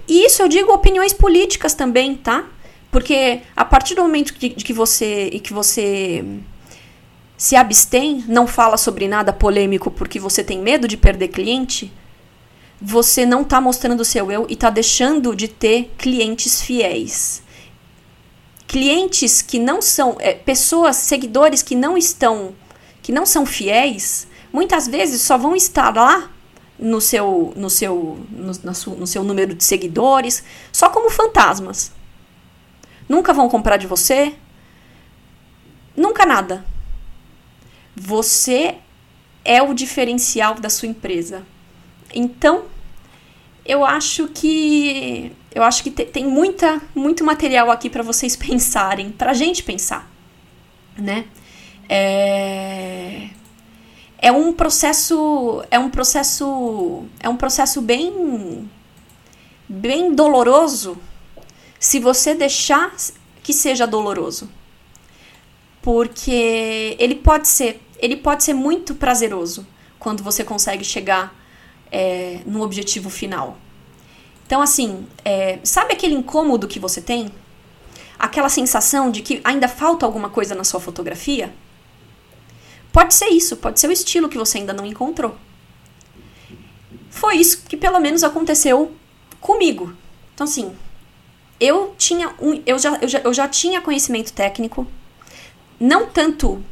E 0.08 0.26
isso 0.26 0.42
eu 0.42 0.50
digo 0.50 0.74
opiniões 0.74 1.14
políticas 1.14 1.74
também, 1.74 2.16
tá? 2.16 2.46
Porque 2.92 3.42
a 3.56 3.64
partir 3.64 3.96
do 3.96 4.02
momento 4.02 4.34
de, 4.38 4.50
de 4.50 4.66
que 4.66 4.74
você 4.74 5.30
e 5.32 5.40
que 5.40 5.54
você 5.54 6.26
se 7.38 7.56
abstém, 7.56 8.24
não 8.28 8.48
fala 8.48 8.78
sobre 8.78 9.08
nada 9.08 9.34
polêmico 9.34 9.92
porque 9.92 10.20
você 10.20 10.44
tem 10.44 10.60
medo 10.60 10.88
de 10.88 10.98
perder 10.98 11.30
cliente, 11.30 11.92
você 12.82 13.26
não 13.26 13.42
está 13.42 13.60
mostrando 13.60 14.02
o 14.02 14.06
seu 14.06 14.32
eu 14.32 14.46
e 14.50 14.54
está 14.54 14.70
deixando 14.70 15.36
de 15.36 15.48
ter 15.48 15.94
clientes 15.98 16.62
fiéis 16.62 17.46
clientes 18.68 19.42
que 19.42 19.60
não 19.60 19.82
são 19.82 20.18
é, 20.20 20.34
pessoas, 20.34 20.98
seguidores 20.98 21.62
que 21.62 21.76
não 21.76 21.98
estão, 21.98 22.54
que 23.02 23.12
não 23.12 23.26
são 23.26 23.46
fiéis, 23.46 24.28
muitas 24.52 24.88
vezes 24.88 25.22
só 25.22 25.38
vão 25.38 25.56
estar 25.56 25.96
lá 25.96 26.30
no 26.78 27.00
seu, 27.00 27.54
no 27.56 27.70
seu, 27.70 28.20
no, 28.30 28.52
no 28.98 29.08
seu 29.08 29.24
número 29.24 29.54
de 29.54 29.64
seguidores, 29.64 30.44
só 30.72 30.90
como 30.90 31.10
fantasmas. 31.10 31.92
Nunca 33.08 33.34
vão 33.34 33.48
comprar 33.48 33.78
de 33.78 33.88
você, 33.88 34.34
nunca 35.96 36.26
nada. 36.26 36.66
Você 37.96 38.76
é 39.44 39.62
o 39.62 39.74
diferencial 39.74 40.56
da 40.56 40.70
sua 40.70 40.88
empresa. 40.88 41.46
Então, 42.14 42.66
eu 43.66 43.86
acho 43.86 44.28
que 44.28 45.32
eu 45.54 45.64
acho 45.64 45.82
que 45.84 45.90
tem 45.90 46.26
muita, 46.26 46.82
muito 46.94 47.24
material 47.24 47.72
aqui 47.72 47.90
para 47.90 48.04
vocês 48.04 48.36
pensarem, 48.38 49.12
para 49.12 49.32
a 49.32 49.34
gente 49.34 49.64
pensar, 49.64 50.10
né? 50.98 51.26
É, 51.88 53.30
é 54.18 54.32
um 54.32 54.52
processo, 54.52 55.64
é 55.72 55.80
um 55.80 55.90
processo, 55.90 57.06
é 57.20 57.30
um 57.30 57.38
processo 57.38 57.82
bem, 57.82 58.70
bem 59.70 60.14
doloroso, 60.14 60.98
se 61.80 62.00
você 62.00 62.34
deixar 62.34 62.94
que 63.44 63.54
seja 63.54 63.86
doloroso, 63.86 64.50
porque 65.82 66.98
ele 67.00 67.16
pode 67.16 67.48
ser, 67.48 67.80
ele 68.06 68.16
pode 68.18 68.44
ser 68.44 68.54
muito 68.54 68.94
prazeroso 68.96 69.66
quando 70.00 70.24
você 70.24 70.44
consegue 70.44 70.84
chegar 70.84 71.36
é, 71.92 72.42
no 72.46 72.62
objetivo 72.62 73.10
final 73.10 73.58
Então, 74.46 74.62
assim, 74.62 75.08
é, 75.24 75.60
sabe 75.64 75.94
aquele 75.94 76.14
incômodo 76.14 76.68
que 76.68 76.80
você 76.80 77.02
tem? 77.02 77.32
Aquela 78.18 78.50
sensação 78.50 79.10
de 79.10 79.22
que 79.22 79.42
ainda 79.44 79.68
falta 79.68 80.06
alguma 80.06 80.30
coisa 80.30 80.54
na 80.54 80.64
sua 80.64 80.80
fotografia? 80.80 81.54
Pode 82.94 83.14
ser 83.14 83.30
isso, 83.30 83.58
pode 83.58 83.80
ser 83.80 83.88
o 83.88 83.92
estilo 83.92 84.30
que 84.30 84.38
você 84.38 84.60
ainda 84.60 84.72
não 84.72 84.86
encontrou. 84.86 85.36
Foi 87.10 87.38
isso 87.38 87.64
que 87.68 87.76
pelo 87.76 88.00
menos 88.00 88.24
aconteceu 88.24 88.94
comigo. 89.42 89.94
Então, 90.34 90.46
assim, 90.46 90.76
eu 91.60 91.96
tinha 91.98 92.30
um, 92.40 92.62
eu 92.66 92.78
já, 92.78 92.98
eu 93.02 93.08
já, 93.08 93.20
eu 93.20 93.34
já 93.34 93.48
tinha 93.48 93.82
conhecimento 93.82 94.32
técnico, 94.32 94.86
não 95.80 96.08
tanto 96.08 96.64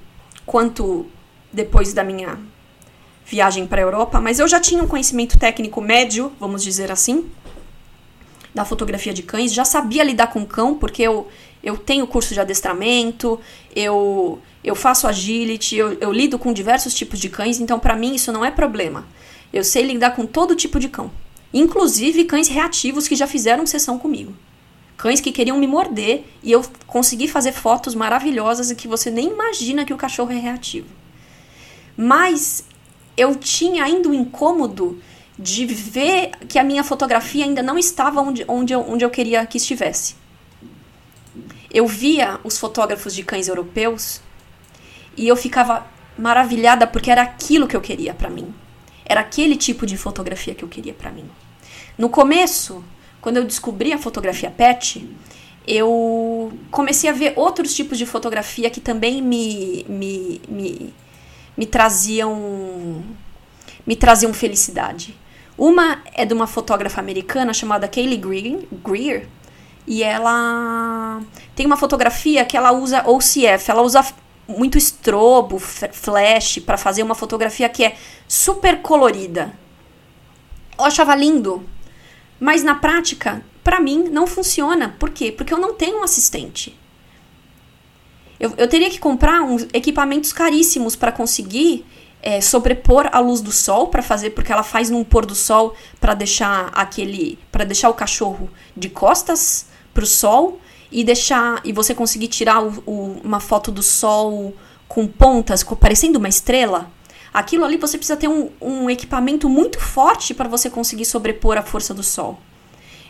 quanto 0.45 1.07
depois 1.53 1.93
da 1.93 2.03
minha 2.03 2.37
viagem 3.25 3.65
para 3.65 3.81
a 3.81 3.85
Europa, 3.85 4.19
mas 4.19 4.39
eu 4.39 4.47
já 4.47 4.59
tinha 4.59 4.83
um 4.83 4.87
conhecimento 4.87 5.39
técnico 5.39 5.79
médio, 5.79 6.31
vamos 6.39 6.63
dizer 6.63 6.91
assim, 6.91 7.29
da 8.53 8.65
fotografia 8.65 9.13
de 9.13 9.23
cães, 9.23 9.53
já 9.53 9.63
sabia 9.63 10.03
lidar 10.03 10.27
com 10.27 10.45
cão, 10.45 10.75
porque 10.75 11.01
eu, 11.01 11.27
eu 11.63 11.77
tenho 11.77 12.05
curso 12.05 12.33
de 12.33 12.39
adestramento, 12.39 13.39
eu 13.75 14.39
eu 14.63 14.75
faço 14.75 15.07
agility, 15.07 15.75
eu, 15.75 15.97
eu 15.99 16.11
lido 16.11 16.39
com 16.39 16.53
diversos 16.53 16.93
tipos 16.93 17.19
de 17.19 17.27
cães, 17.27 17.59
então 17.59 17.77
para 17.77 17.97
mim 17.97 18.15
isso 18.15 18.31
não 18.31 18.45
é 18.45 18.49
problema. 18.49 19.05
Eu 19.51 19.61
sei 19.61 19.83
lidar 19.83 20.11
com 20.11 20.25
todo 20.25 20.55
tipo 20.55 20.79
de 20.79 20.87
cão, 20.87 21.11
inclusive 21.53 22.23
cães 22.23 22.47
reativos 22.47 23.07
que 23.07 23.15
já 23.15 23.27
fizeram 23.27 23.65
sessão 23.65 23.99
comigo. 23.99 24.33
Cães 24.95 25.19
que 25.19 25.33
queriam 25.33 25.57
me 25.57 25.67
morder 25.67 26.23
e 26.41 26.51
eu 26.51 26.63
consegui 26.87 27.27
fazer 27.27 27.51
fotos 27.51 27.93
maravilhosas 27.93 28.71
e 28.71 28.75
que 28.75 28.87
você 28.87 29.11
nem 29.11 29.31
imagina 29.31 29.83
que 29.83 29.93
o 29.93 29.97
cachorro 29.97 30.31
é 30.31 30.39
reativo. 30.39 30.87
Mas 31.95 32.65
eu 33.15 33.35
tinha 33.35 33.83
ainda 33.83 34.09
um 34.09 34.13
incômodo 34.13 35.01
de 35.37 35.65
ver 35.65 36.31
que 36.47 36.59
a 36.59 36.63
minha 36.63 36.83
fotografia 36.83 37.45
ainda 37.45 37.63
não 37.63 37.77
estava 37.77 38.21
onde, 38.21 38.45
onde, 38.47 38.73
eu, 38.73 38.81
onde 38.87 39.03
eu 39.03 39.09
queria 39.09 39.45
que 39.45 39.57
estivesse. 39.57 40.15
Eu 41.71 41.87
via 41.87 42.39
os 42.43 42.57
fotógrafos 42.57 43.15
de 43.15 43.23
cães 43.23 43.47
europeus 43.47 44.21
e 45.17 45.27
eu 45.27 45.35
ficava 45.35 45.87
maravilhada 46.17 46.85
porque 46.85 47.09
era 47.09 47.23
aquilo 47.23 47.67
que 47.67 47.75
eu 47.75 47.81
queria 47.81 48.13
para 48.13 48.29
mim. 48.29 48.53
Era 49.05 49.21
aquele 49.21 49.55
tipo 49.55 49.85
de 49.85 49.97
fotografia 49.97 50.53
que 50.53 50.63
eu 50.63 50.69
queria 50.69 50.93
para 50.93 51.11
mim. 51.11 51.25
No 51.97 52.09
começo, 52.09 52.83
quando 53.21 53.37
eu 53.37 53.43
descobri 53.43 53.91
a 53.91 53.97
fotografia 53.97 54.51
pet, 54.51 55.07
eu 55.67 56.53
comecei 56.69 57.09
a 57.09 57.13
ver 57.13 57.33
outros 57.35 57.75
tipos 57.75 57.97
de 57.97 58.05
fotografia 58.05 58.69
que 58.69 58.81
também 58.81 59.21
me, 59.21 59.85
me, 59.87 60.41
me, 60.47 60.93
me 61.57 61.65
traziam 61.65 63.03
me 63.85 63.95
traziam 63.95 64.33
felicidade. 64.33 65.17
Uma 65.57 66.01
é 66.13 66.25
de 66.25 66.33
uma 66.33 66.47
fotógrafa 66.47 66.99
americana 66.99 67.53
chamada 67.53 67.87
Kaylee 67.87 68.17
Greer, 68.71 69.27
e 69.85 70.01
ela 70.01 71.21
tem 71.55 71.65
uma 71.65 71.77
fotografia 71.77 72.45
que 72.45 72.55
ela 72.55 72.71
usa 72.71 73.03
OCF, 73.07 73.69
ela 73.69 73.81
usa 73.81 74.03
muito 74.47 74.77
estrobo, 74.77 75.59
flash, 75.59 76.59
para 76.59 76.77
fazer 76.77 77.03
uma 77.03 77.15
fotografia 77.15 77.69
que 77.69 77.83
é 77.83 77.95
super 78.27 78.81
colorida. 78.81 79.53
Eu 80.77 80.85
achava 80.85 81.15
lindo, 81.15 81.63
mas 82.39 82.63
na 82.63 82.75
prática, 82.75 83.43
para 83.63 83.79
mim, 83.79 84.09
não 84.09 84.25
funciona. 84.25 84.95
Por 84.99 85.11
quê? 85.11 85.31
Porque 85.31 85.53
eu 85.53 85.59
não 85.59 85.73
tenho 85.73 85.99
um 85.99 86.03
assistente. 86.03 86.77
Eu, 88.39 88.53
eu 88.57 88.67
teria 88.67 88.89
que 88.89 88.99
comprar 88.99 89.41
uns 89.41 89.67
equipamentos 89.73 90.33
caríssimos 90.33 90.95
para 90.95 91.11
conseguir 91.11 91.85
é, 92.21 92.39
sobrepor 92.39 93.09
a 93.11 93.19
luz 93.19 93.41
do 93.41 93.51
sol 93.51 93.87
para 93.87 94.01
fazer, 94.01 94.31
porque 94.31 94.51
ela 94.51 94.63
faz 94.63 94.89
num 94.89 95.03
pôr 95.03 95.25
do 95.25 95.35
sol 95.35 95.75
para 95.99 96.13
deixar 96.13 96.71
aquele, 96.73 97.37
para 97.51 97.65
deixar 97.65 97.89
o 97.89 97.93
cachorro 97.93 98.49
de 98.75 98.89
costas 98.89 99.65
para 99.93 100.03
o 100.03 100.07
sol 100.07 100.59
e 100.91 101.03
deixar 101.03 101.59
e 101.65 101.73
você 101.73 101.93
conseguir 101.93 102.29
tirar 102.29 102.63
o, 102.63 102.83
o, 102.85 103.21
uma 103.23 103.39
foto 103.39 103.71
do 103.71 103.83
sol 103.83 104.53
com 104.87 105.07
pontas, 105.07 105.63
parecendo 105.63 106.19
uma 106.19 106.29
estrela, 106.29 106.89
aquilo 107.33 107.65
ali 107.65 107.77
você 107.77 107.97
precisa 107.97 108.15
ter 108.15 108.27
um, 108.27 108.49
um 108.61 108.89
equipamento 108.89 109.49
muito 109.49 109.79
forte 109.79 110.33
para 110.33 110.47
você 110.47 110.69
conseguir 110.69 111.05
sobrepor 111.05 111.57
a 111.57 111.63
força 111.63 111.93
do 111.93 112.03
sol. 112.03 112.39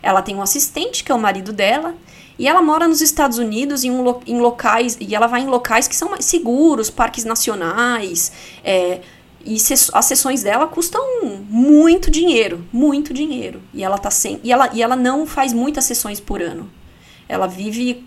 Ela 0.04 0.22
tem 0.22 0.36
um 0.36 0.42
assistente, 0.42 1.04
que 1.04 1.12
é 1.12 1.16
o 1.16 1.20
marido 1.20 1.54
dela, 1.54 1.96
e 2.38 2.48
ela 2.48 2.62
mora 2.62 2.88
nos 2.88 3.02
Estados 3.02 3.38
Unidos 3.38 3.84
em, 3.84 3.90
um, 3.90 4.20
em 4.28 4.40
locais, 4.40 4.98
e 5.00 5.16
ela 5.16 5.28
vai 5.28 5.42
em 5.42 5.48
locais 5.48 5.88
que 5.88 5.96
são 5.96 6.10
mais 6.10 6.26
seguros, 6.26 6.90
parques 6.90 7.24
nacionais, 7.24 8.34
é, 8.64 9.00
e 9.46 9.56
as 9.94 10.06
sessões 10.06 10.44
dela 10.44 10.68
custam 10.68 11.02
muito 11.50 12.12
dinheiro, 12.12 12.66
muito 12.72 13.14
dinheiro. 13.14 13.62
E 13.74 13.84
ela 13.84 13.98
tá 13.98 14.12
sem, 14.12 14.40
e 14.44 14.52
ela, 14.52 14.70
e 14.74 14.82
ela 14.82 14.96
não 14.96 15.26
faz 15.26 15.54
muitas 15.54 15.86
sessões 15.86 16.20
por 16.20 16.42
ano. 16.42 16.70
Ela 17.28 17.48
vive 17.48 18.06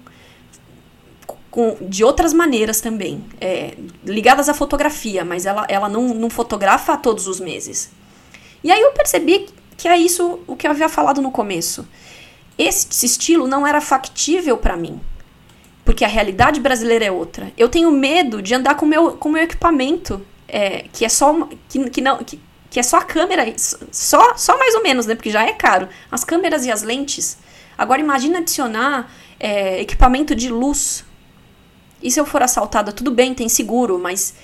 com, 1.50 1.76
de 1.80 2.04
outras 2.04 2.34
maneiras 2.34 2.80
também, 2.82 3.24
é, 3.40 3.74
ligadas 4.04 4.48
à 4.48 4.54
fotografia, 4.54 5.24
mas 5.24 5.46
ela, 5.46 5.64
ela 5.68 5.88
não, 5.88 6.08
não 6.08 6.28
fotografa 6.28 6.96
todos 6.96 7.26
os 7.26 7.40
meses. 7.40 7.90
E 8.62 8.70
aí 8.70 8.80
eu 8.80 8.92
percebi 8.92 9.46
que 9.76 9.88
é 9.88 9.96
isso 9.96 10.40
o 10.46 10.56
que 10.56 10.66
eu 10.66 10.70
havia 10.70 10.88
falado 10.88 11.20
no 11.20 11.30
começo. 11.30 11.86
Esse 12.58 13.04
estilo 13.04 13.46
não 13.46 13.66
era 13.66 13.80
factível 13.80 14.56
para 14.56 14.76
mim, 14.76 15.00
porque 15.84 16.04
a 16.04 16.08
realidade 16.08 16.60
brasileira 16.60 17.04
é 17.04 17.10
outra. 17.10 17.52
Eu 17.56 17.68
tenho 17.68 17.90
medo 17.90 18.40
de 18.40 18.54
andar 18.54 18.74
com 18.76 18.86
meu, 18.86 19.12
com 19.12 19.28
meu 19.28 19.42
equipamento, 19.42 20.24
é, 20.48 20.86
que 20.92 21.04
é 21.04 21.08
só 21.08 21.48
que, 21.68 21.90
que 21.90 22.00
não 22.00 22.18
que, 22.18 22.40
que 22.70 22.80
é 22.80 22.82
só 22.82 22.98
a 22.98 23.04
câmera, 23.04 23.44
só 23.56 24.34
só 24.36 24.58
mais 24.58 24.74
ou 24.74 24.82
menos, 24.82 25.06
né? 25.06 25.14
Porque 25.14 25.30
já 25.30 25.44
é 25.44 25.52
caro. 25.52 25.88
As 26.10 26.24
câmeras 26.24 26.64
e 26.64 26.70
as 26.70 26.82
lentes 26.82 27.38
Agora 27.76 28.00
imagina 28.00 28.38
adicionar 28.38 29.10
é, 29.38 29.80
equipamento 29.80 30.34
de 30.34 30.48
luz. 30.48 31.04
E 32.02 32.10
se 32.10 32.18
eu 32.18 32.24
for 32.24 32.42
assaltada, 32.42 32.92
tudo 32.92 33.10
bem, 33.10 33.34
tem 33.34 33.48
seguro, 33.48 33.98
mas 33.98 34.34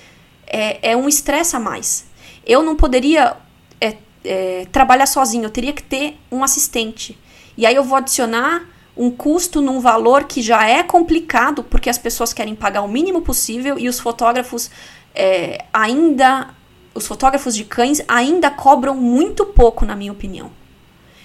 é, 0.47 0.91
é 0.91 0.97
um 0.97 1.09
estresse 1.09 1.57
a 1.57 1.61
mais. 1.61 2.07
Eu 2.45 2.63
não 2.63 2.77
poderia 2.77 3.37
é, 3.81 3.97
é, 4.25 4.67
trabalhar 4.71 5.07
sozinho, 5.07 5.45
eu 5.45 5.51
teria 5.51 5.73
que 5.73 5.83
ter 5.83 6.19
um 6.31 6.43
assistente. 6.43 7.19
E 7.57 7.67
aí 7.67 7.75
eu 7.75 7.85
vou 7.85 7.97
adicionar 7.97 8.67
um 8.97 9.11
custo 9.11 9.61
num 9.61 9.81
valor 9.81 10.25
que 10.25 10.43
já 10.43 10.69
é 10.69 10.83
complicado, 10.83 11.63
porque 11.65 11.89
as 11.89 11.99
pessoas 11.99 12.33
querem 12.33 12.55
pagar 12.55 12.83
o 12.83 12.89
mínimo 12.89 13.23
possível 13.23 13.79
e 13.79 13.89
os 13.89 13.99
fotógrafos 13.99 14.71
é, 15.15 15.65
ainda. 15.73 16.51
Os 16.95 17.07
fotógrafos 17.07 17.55
de 17.55 17.65
cães 17.65 18.03
ainda 18.07 18.51
cobram 18.51 18.95
muito 18.95 19.47
pouco, 19.47 19.87
na 19.87 19.97
minha 19.97 20.13
opinião. 20.13 20.51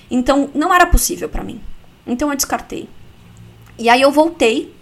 Então, 0.09 0.49
não 0.53 0.73
era 0.73 0.85
possível 0.85 1.27
para 1.27 1.43
mim. 1.43 1.61
Então 2.07 2.29
eu 2.29 2.35
descartei. 2.35 2.87
E 3.77 3.89
aí 3.89 4.01
eu 4.01 4.11
voltei 4.11 4.73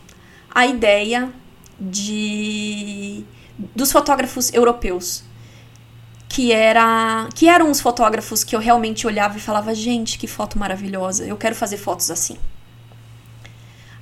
à 0.53 0.67
ideia 0.67 1.33
de 1.79 3.25
dos 3.73 3.91
fotógrafos 3.91 4.53
europeus, 4.53 5.23
que 6.35 6.51
era 6.51 7.29
que 7.33 7.47
eram 7.47 7.71
os 7.71 7.79
fotógrafos 7.79 8.43
que 8.43 8.53
eu 8.53 8.59
realmente 8.59 9.07
olhava 9.07 9.37
e 9.37 9.39
falava, 9.39 9.73
gente, 9.73 10.19
que 10.19 10.27
foto 10.27 10.59
maravilhosa, 10.59 11.25
eu 11.25 11.37
quero 11.37 11.55
fazer 11.55 11.77
fotos 11.77 12.11
assim. 12.11 12.35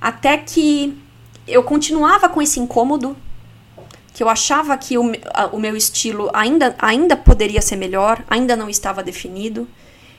Até 0.00 0.36
que 0.38 1.00
eu 1.46 1.62
continuava 1.62 2.28
com 2.28 2.42
esse 2.42 2.58
incômodo, 2.58 3.16
que 4.12 4.20
eu 4.20 4.28
achava 4.28 4.76
que 4.76 4.98
o, 4.98 5.12
a, 5.32 5.46
o 5.46 5.60
meu 5.60 5.76
estilo 5.76 6.28
ainda, 6.34 6.74
ainda 6.80 7.16
poderia 7.16 7.62
ser 7.62 7.76
melhor, 7.76 8.20
ainda 8.28 8.56
não 8.56 8.68
estava 8.68 9.00
definido. 9.00 9.68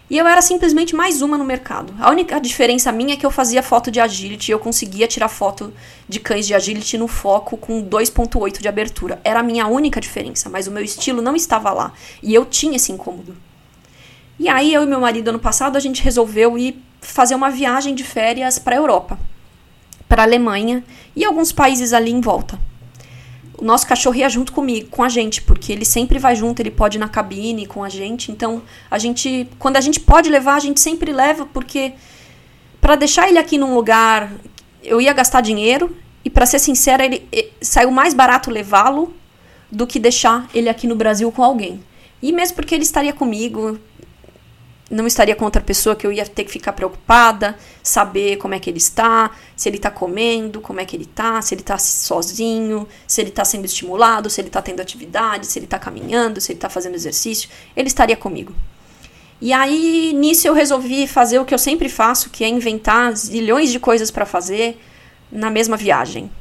E 0.08 0.18
eu 0.20 0.28
era 0.28 0.42
simplesmente 0.42 0.96
mais 0.96 1.24
uma 1.24 1.36
no 1.36 1.44
mercado. 1.44 1.92
A 2.00 2.12
única 2.12 2.40
diferença 2.40 2.92
minha 2.92 3.16
é 3.16 3.18
que 3.18 3.26
eu 3.26 3.32
fazia 3.32 3.64
foto 3.64 3.90
de 3.90 4.00
agility 4.00 4.52
e 4.52 4.54
eu 4.54 4.60
conseguia 4.60 5.08
tirar 5.08 5.30
foto 5.30 5.74
de 6.08 6.20
cães 6.20 6.46
de 6.46 6.54
agility 6.54 6.96
no 6.96 7.08
foco 7.08 7.58
com 7.58 7.84
2.8 7.84 8.62
de 8.62 8.68
abertura. 8.68 9.20
Era 9.24 9.40
a 9.40 9.44
minha 9.44 9.66
única 9.66 10.00
diferença, 10.00 10.48
mas 10.48 10.68
o 10.68 10.72
meu 10.72 10.84
estilo 10.84 11.24
não 11.24 11.36
estava 11.36 11.72
lá. 11.72 11.92
E 12.22 12.36
eu 12.36 12.46
tinha 12.46 12.76
esse 12.76 12.92
incômodo. 12.92 13.36
E 14.38 14.48
aí 14.48 14.72
eu 14.72 14.84
e 14.84 14.86
meu 14.86 15.00
marido 15.00 15.30
ano 15.30 15.40
passado 15.40 15.76
a 15.76 15.80
gente 15.80 16.04
resolveu 16.04 16.56
ir 16.56 16.80
fazer 17.02 17.34
uma 17.34 17.50
viagem 17.50 17.96
de 17.96 18.04
férias 18.04 18.60
para 18.60 18.76
a 18.76 18.78
Europa, 18.78 19.18
para 20.08 20.22
a 20.22 20.26
Alemanha 20.26 20.84
e 21.16 21.26
alguns 21.26 21.52
países 21.52 21.94
ali 21.94 22.12
em 22.12 22.22
volta 22.22 22.60
o 23.58 23.64
nosso 23.64 23.88
cachorro 23.88 24.16
ia 24.16 24.30
junto 24.30 24.52
comigo, 24.52 24.90
com 24.90 25.04
a 25.04 25.10
gente, 25.10 25.42
porque 25.42 25.72
ele 25.72 25.86
sempre 25.86 26.20
vai 26.20 26.36
junto, 26.36 26.62
ele 26.62 26.72
pode 26.72 26.98
ir 26.98 27.00
na 27.00 27.08
cabine 27.08 27.66
com 27.66 27.84
a 27.84 27.90
gente. 27.90 28.32
Então, 28.32 28.62
a 28.90 28.98
gente, 28.98 29.48
quando 29.58 29.78
a 29.78 29.82
gente 29.82 30.00
pode 30.00 30.30
levar, 30.30 30.56
a 30.56 30.60
gente 30.60 30.80
sempre 30.80 31.12
leva, 31.12 31.46
porque 31.46 31.94
para 32.82 32.96
deixar 32.96 33.28
ele 33.28 33.38
aqui 33.38 33.58
num 33.58 33.74
lugar, 33.74 34.32
eu 34.84 35.02
ia 35.02 35.14
gastar 35.14 35.42
dinheiro 35.42 35.96
e 36.24 36.30
para 36.30 36.46
ser 36.46 36.60
sincera, 36.60 37.06
ele, 37.06 37.28
ele 37.32 37.52
saiu 37.62 37.92
mais 37.92 38.14
barato 38.14 38.52
levá-lo 38.52 39.14
do 39.72 39.88
que 39.88 40.00
deixar 40.00 40.48
ele 40.54 40.70
aqui 40.70 40.88
no 40.88 40.96
Brasil 40.96 41.32
com 41.32 41.44
alguém. 41.44 41.84
E 42.22 42.32
mesmo 42.32 42.56
porque 42.56 42.74
ele 42.74 42.84
estaria 42.84 43.14
comigo, 43.14 43.80
não 44.90 45.08
estaria 45.08 45.36
com 45.36 45.46
outra 45.46 45.62
pessoa 45.62 45.96
que 45.96 46.06
eu 46.06 46.12
ia 46.12 46.26
ter 46.26 46.44
que 46.44 46.52
ficar 46.52 46.74
preocupada, 46.74 47.58
saber 47.82 48.38
como 48.38 48.54
é 48.54 48.60
que 48.60 48.70
ele 48.70 48.78
está, 48.78 49.32
se 49.56 49.68
ele 49.68 49.78
está 49.78 49.90
comendo, 49.90 50.62
como 50.62 50.80
é 50.80 50.86
que 50.86 50.96
ele 50.96 51.06
está, 51.06 51.42
se 51.42 51.56
ele 51.56 51.62
está 51.62 51.78
sozinho, 51.78 52.88
se 53.08 53.22
ele 53.22 53.30
está 53.30 53.44
sendo 53.44 53.66
estimulado, 53.66 54.30
se 54.30 54.40
ele 54.40 54.50
está 54.50 54.62
tendo 54.62 54.82
atividade, 54.82 55.48
se 55.48 55.58
ele 55.58 55.66
está 55.66 55.80
caminhando, 55.80 56.40
se 56.40 56.52
ele 56.52 56.58
está 56.58 56.70
fazendo 56.70 56.96
exercício. 56.96 57.50
Ele 57.76 57.88
estaria 57.88 58.16
comigo. 58.16 58.54
E 59.42 59.52
aí, 59.52 60.14
nisso, 60.14 60.48
eu 60.48 60.54
resolvi 60.54 61.08
fazer 61.08 61.40
o 61.40 61.46
que 61.46 61.54
eu 61.54 61.60
sempre 61.60 61.90
faço, 61.90 62.30
que 62.30 62.44
é 62.44 62.48
inventar 62.48 63.16
zilhões 63.16 63.72
de 63.72 63.80
coisas 63.80 64.10
para 64.12 64.26
fazer 64.26 64.80
na 65.32 65.50
mesma 65.50 65.76
viagem. 65.76 66.32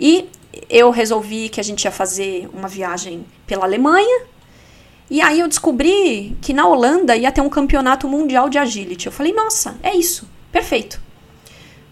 E 0.00 0.28
eu 0.68 0.90
resolvi 0.90 1.48
que 1.48 1.60
a 1.60 1.64
gente 1.64 1.84
ia 1.84 1.90
fazer 1.90 2.48
uma 2.52 2.68
viagem 2.68 3.24
pela 3.46 3.64
Alemanha. 3.64 4.26
E 5.10 5.20
aí 5.20 5.40
eu 5.40 5.48
descobri 5.48 6.36
que 6.40 6.52
na 6.52 6.66
Holanda 6.66 7.14
ia 7.16 7.30
ter 7.30 7.40
um 7.40 7.48
campeonato 7.48 8.08
mundial 8.08 8.48
de 8.48 8.58
agility. 8.58 9.06
Eu 9.06 9.12
falei, 9.12 9.32
nossa, 9.32 9.76
é 9.82 9.94
isso, 9.94 10.28
perfeito. 10.50 11.00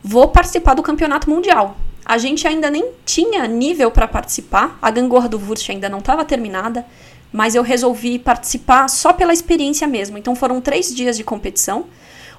Vou 0.02 0.28
participar 0.28 0.74
do 0.74 0.82
campeonato 0.82 1.28
mundial. 1.28 1.76
A 2.04 2.18
gente 2.18 2.48
ainda 2.48 2.70
nem 2.70 2.90
tinha 3.04 3.46
nível 3.46 3.90
para 3.90 4.08
participar, 4.08 4.76
a 4.82 4.90
gangorra 4.90 5.28
do 5.28 5.38
Wurst 5.38 5.70
ainda 5.70 5.88
não 5.88 5.98
estava 5.98 6.24
terminada, 6.24 6.84
mas 7.32 7.54
eu 7.54 7.62
resolvi 7.62 8.18
participar 8.18 8.88
só 8.88 9.12
pela 9.12 9.32
experiência 9.32 9.86
mesmo. 9.86 10.18
Então 10.18 10.34
foram 10.34 10.60
três 10.60 10.92
dias 10.92 11.16
de 11.16 11.22
competição. 11.22 11.86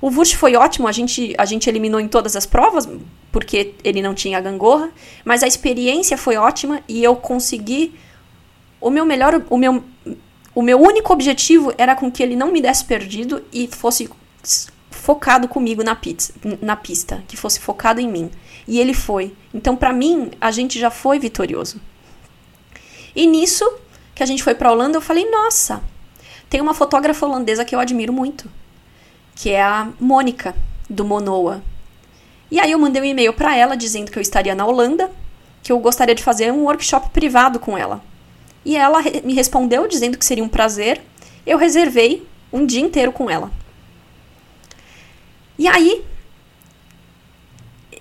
O 0.02 0.10
Wurst 0.10 0.36
foi 0.36 0.56
ótimo, 0.56 0.88
a 0.88 0.92
gente, 0.92 1.34
a 1.38 1.46
gente 1.46 1.70
eliminou 1.70 2.00
em 2.00 2.10
todas 2.10 2.36
as 2.36 2.46
provas, 2.46 2.90
porque 3.32 3.74
ele 3.86 4.02
não 4.02 4.14
tinha 4.14 4.38
a 4.38 4.42
gangorra, 4.42 4.92
mas 5.24 5.44
a 5.44 5.48
experiência 5.48 6.18
foi 6.18 6.36
ótima 6.36 6.82
e 6.90 7.02
eu 7.02 7.16
consegui. 7.16 7.96
O 8.82 8.90
meu 8.90 9.06
melhor. 9.06 9.42
O 9.50 9.58
meu, 9.58 9.82
o 10.56 10.62
meu 10.62 10.80
único 10.80 11.12
objetivo 11.12 11.74
era 11.78 11.96
com 11.96 12.12
que 12.12 12.22
ele 12.22 12.36
não 12.36 12.52
me 12.52 12.62
desse 12.62 12.86
perdido 12.86 13.44
e 13.52 13.68
fosse 13.68 14.10
focado 14.92 15.48
comigo 15.48 15.84
na, 15.84 15.96
pizza, 15.96 16.34
na 16.62 16.76
pista, 16.76 17.24
que 17.28 17.36
fosse 17.36 17.60
focado 17.60 18.00
em 18.00 18.08
mim. 18.08 18.32
E 18.68 18.80
ele 18.80 18.94
foi. 18.94 19.36
Então, 19.54 19.76
para 19.76 19.92
mim, 19.92 20.32
a 20.40 20.52
gente 20.52 20.80
já 20.80 20.90
foi 20.90 21.20
vitorioso. 21.20 21.82
E 23.16 23.28
nisso 23.28 23.70
que 24.16 24.24
a 24.24 24.26
gente 24.26 24.44
foi 24.44 24.56
para 24.56 24.72
Holanda, 24.72 24.98
eu 24.98 25.02
falei: 25.02 25.30
"Nossa, 25.30 25.84
tem 26.50 26.62
uma 26.62 26.74
fotógrafa 26.74 27.26
holandesa 27.26 27.66
que 27.66 27.76
eu 27.76 27.80
admiro 27.80 28.14
muito, 28.14 28.50
que 29.36 29.50
é 29.50 29.62
a 29.62 29.90
Mônica, 30.00 30.56
do 30.90 31.04
Monoa. 31.04 31.64
E 32.52 32.60
aí 32.60 32.72
eu 32.72 32.80
mandei 32.80 33.02
um 33.02 33.06
e-mail 33.06 33.34
para 33.34 33.56
ela 33.56 33.76
dizendo 33.76 34.12
que 34.12 34.18
eu 34.18 34.22
estaria 34.22 34.54
na 34.54 34.66
Holanda, 34.66 35.10
que 35.62 35.72
eu 35.72 35.80
gostaria 35.80 36.14
de 36.14 36.24
fazer 36.24 36.52
um 36.52 36.66
workshop 36.66 37.10
privado 37.10 37.60
com 37.60 37.78
ela. 37.78 38.04
E 38.66 38.76
ela 38.76 39.02
me 39.24 39.34
respondeu 39.34 39.88
dizendo 39.88 40.18
que 40.18 40.26
seria 40.26 40.44
um 40.44 40.50
prazer. 40.50 41.02
Eu 41.46 41.58
reservei 41.58 42.26
um 42.52 42.66
dia 42.66 42.82
inteiro 42.82 43.12
com 43.12 43.30
ela. 43.30 43.52
E 45.58 45.68
aí 45.68 46.04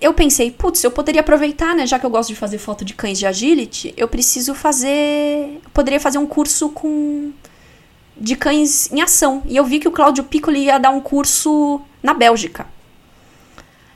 eu 0.01 0.13
pensei, 0.13 0.51
putz, 0.51 0.83
eu 0.83 0.91
poderia 0.91 1.21
aproveitar, 1.21 1.73
né, 1.73 1.87
já 1.87 1.97
que 1.97 2.05
eu 2.05 2.09
gosto 2.09 2.29
de 2.29 2.35
fazer 2.35 2.57
foto 2.57 2.83
de 2.83 2.93
cães 2.93 3.17
de 3.17 3.25
agility, 3.25 3.93
eu 3.95 4.07
preciso 4.07 4.53
fazer, 4.53 5.61
eu 5.63 5.69
poderia 5.73 5.99
fazer 5.99 6.17
um 6.17 6.25
curso 6.25 6.69
com 6.69 7.31
de 8.17 8.35
cães 8.35 8.91
em 8.91 9.01
ação. 9.01 9.41
E 9.45 9.55
eu 9.55 9.65
vi 9.65 9.79
que 9.79 9.87
o 9.87 9.91
Claudio 9.91 10.23
Piccoli 10.23 10.65
ia 10.65 10.77
dar 10.77 10.89
um 10.89 10.99
curso 10.99 11.81
na 12.01 12.13
Bélgica. 12.13 12.67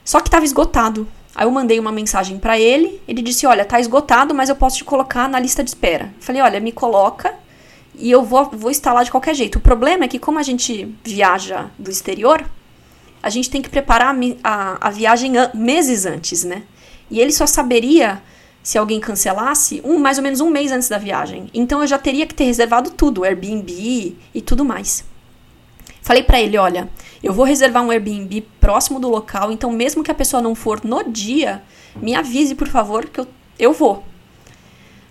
Só 0.04 0.22
que 0.22 0.30
estava 0.30 0.46
esgotado. 0.46 1.08
Aí 1.38 1.46
eu 1.46 1.52
mandei 1.52 1.80
uma 1.80 1.92
mensagem 1.92 2.40
para 2.40 2.60
ele, 2.60 3.00
ele 3.08 3.22
disse: 3.22 3.46
"Olha, 3.46 3.64
tá 3.64 3.80
esgotado, 3.80 4.34
mas 4.34 4.50
eu 4.50 4.56
posso 4.56 4.78
te 4.78 4.84
colocar 4.84 5.30
na 5.30 5.40
lista 5.40 5.64
de 5.64 5.70
espera". 5.70 6.12
falei: 6.20 6.42
"Olha, 6.42 6.60
me 6.60 6.72
coloca 6.72 7.36
e 7.94 8.10
eu 8.10 8.24
vou, 8.24 8.50
vou 8.52 8.72
lá 8.92 9.04
de 9.04 9.12
qualquer 9.12 9.36
jeito". 9.36 9.58
O 9.58 9.62
problema 9.62 10.06
é 10.06 10.08
que 10.08 10.18
como 10.18 10.40
a 10.40 10.44
gente 10.44 10.98
viaja 11.04 11.68
do 11.78 11.92
exterior, 11.92 12.44
a 13.22 13.30
gente 13.30 13.52
tem 13.52 13.62
que 13.62 13.70
preparar 13.70 14.16
a, 14.16 14.18
a, 14.44 14.88
a 14.88 14.90
viagem 14.90 15.34
meses 15.54 16.08
antes, 16.08 16.44
né? 16.44 16.64
E 17.12 17.20
ele 17.20 17.32
só 17.32 17.46
saberia 17.46 18.20
se 18.64 18.78
alguém 18.78 19.00
cancelasse, 19.00 19.80
um 19.86 20.00
mais 20.00 20.18
ou 20.18 20.24
menos 20.24 20.42
um 20.42 20.50
mês 20.50 20.72
antes 20.72 20.90
da 20.90 20.98
viagem. 20.98 21.50
Então 21.54 21.82
eu 21.82 21.88
já 21.88 22.00
teria 22.00 22.26
que 22.26 22.34
ter 22.34 22.46
reservado 22.46 22.90
tudo, 22.90 23.24
Airbnb 23.24 24.18
e 24.34 24.42
tudo 24.42 24.66
mais. 24.66 25.06
Falei 26.08 26.24
para 26.24 26.40
ele, 26.40 26.58
olha, 26.58 26.90
eu 27.22 27.34
vou 27.34 27.44
reservar 27.44 27.84
um 27.84 27.92
Airbnb 27.92 28.40
próximo 28.62 28.98
do 28.98 29.10
local, 29.10 29.52
então 29.52 29.70
mesmo 29.70 30.02
que 30.02 30.10
a 30.10 30.16
pessoa 30.16 30.42
não 30.42 30.56
for 30.56 30.82
no 30.86 31.04
dia, 31.04 31.62
me 31.98 32.16
avise, 32.16 32.56
por 32.56 32.70
favor, 32.70 33.10
que 33.10 33.20
eu, 33.20 33.28
eu 33.60 33.74
vou. 33.74 34.06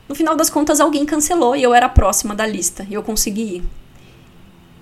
No 0.09 0.14
final 0.14 0.35
das 0.35 0.48
contas, 0.48 0.80
alguém 0.80 1.04
cancelou 1.04 1.54
e 1.54 1.62
eu 1.62 1.74
era 1.74 1.87
próxima 1.87 2.35
da 2.35 2.46
lista 2.46 2.87
e 2.88 2.94
eu 2.94 3.02
consegui 3.02 3.56
ir. 3.56 3.64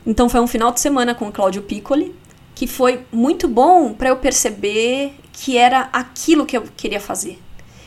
Então 0.07 0.29
foi 0.29 0.38
um 0.40 0.46
final 0.46 0.70
de 0.70 0.79
semana 0.79 1.16
com 1.16 1.27
o 1.27 1.33
Claudio 1.33 1.62
Piccoli, 1.62 2.14
que 2.55 2.68
foi 2.68 3.05
muito 3.11 3.48
bom 3.48 3.92
para 3.92 4.11
eu 4.11 4.16
perceber 4.16 5.16
que 5.33 5.59
era 5.59 5.88
aquilo 5.92 6.46
que 6.46 6.57
eu 6.57 6.62
queria 6.77 7.00
fazer. 7.00 7.42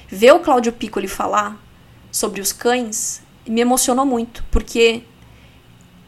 Ver 0.10 0.34
o 0.34 0.42
Cláudio 0.42 0.74
Piccoli 0.74 1.08
falar 1.08 1.58
sobre 2.12 2.42
os 2.42 2.52
cães 2.52 3.22
me 3.48 3.62
emocionou 3.62 4.06
muito, 4.06 4.44
porque 4.52 5.04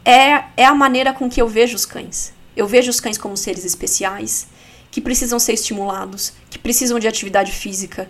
é, 0.10 0.46
é 0.58 0.66
a 0.66 0.74
maneira 0.74 1.14
com 1.14 1.30
que 1.30 1.40
eu 1.40 1.48
vejo 1.48 1.76
os 1.76 1.86
cães. 1.86 2.34
Eu 2.58 2.66
vejo 2.66 2.90
os 2.90 3.00
cães 3.00 3.16
como 3.16 3.38
seres 3.38 3.64
especiais, 3.64 4.48
que 4.90 5.00
precisam 5.00 5.38
ser 5.38 5.54
estimulados, 5.54 6.34
que 6.50 6.58
precisam 6.58 6.98
de 6.98 7.08
atividade 7.08 7.52
física, 7.52 8.10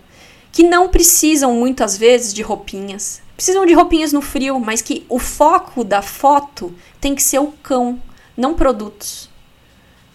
que 0.50 0.64
não 0.64 0.88
precisam 0.88 1.54
muitas 1.54 1.98
vezes 1.98 2.34
de 2.34 2.42
roupinhas. 2.42 3.22
Precisam 3.36 3.66
de 3.66 3.74
roupinhas 3.74 4.14
no 4.14 4.22
frio, 4.22 4.58
mas 4.62 4.82
que 4.82 5.06
o 5.10 5.20
foco 5.20 5.84
da 5.84 6.02
foto 6.02 6.74
tem 7.02 7.14
que 7.14 7.22
ser 7.22 7.40
o 7.40 7.52
cão, 7.62 8.02
não 8.36 8.54
produtos. 8.54 9.30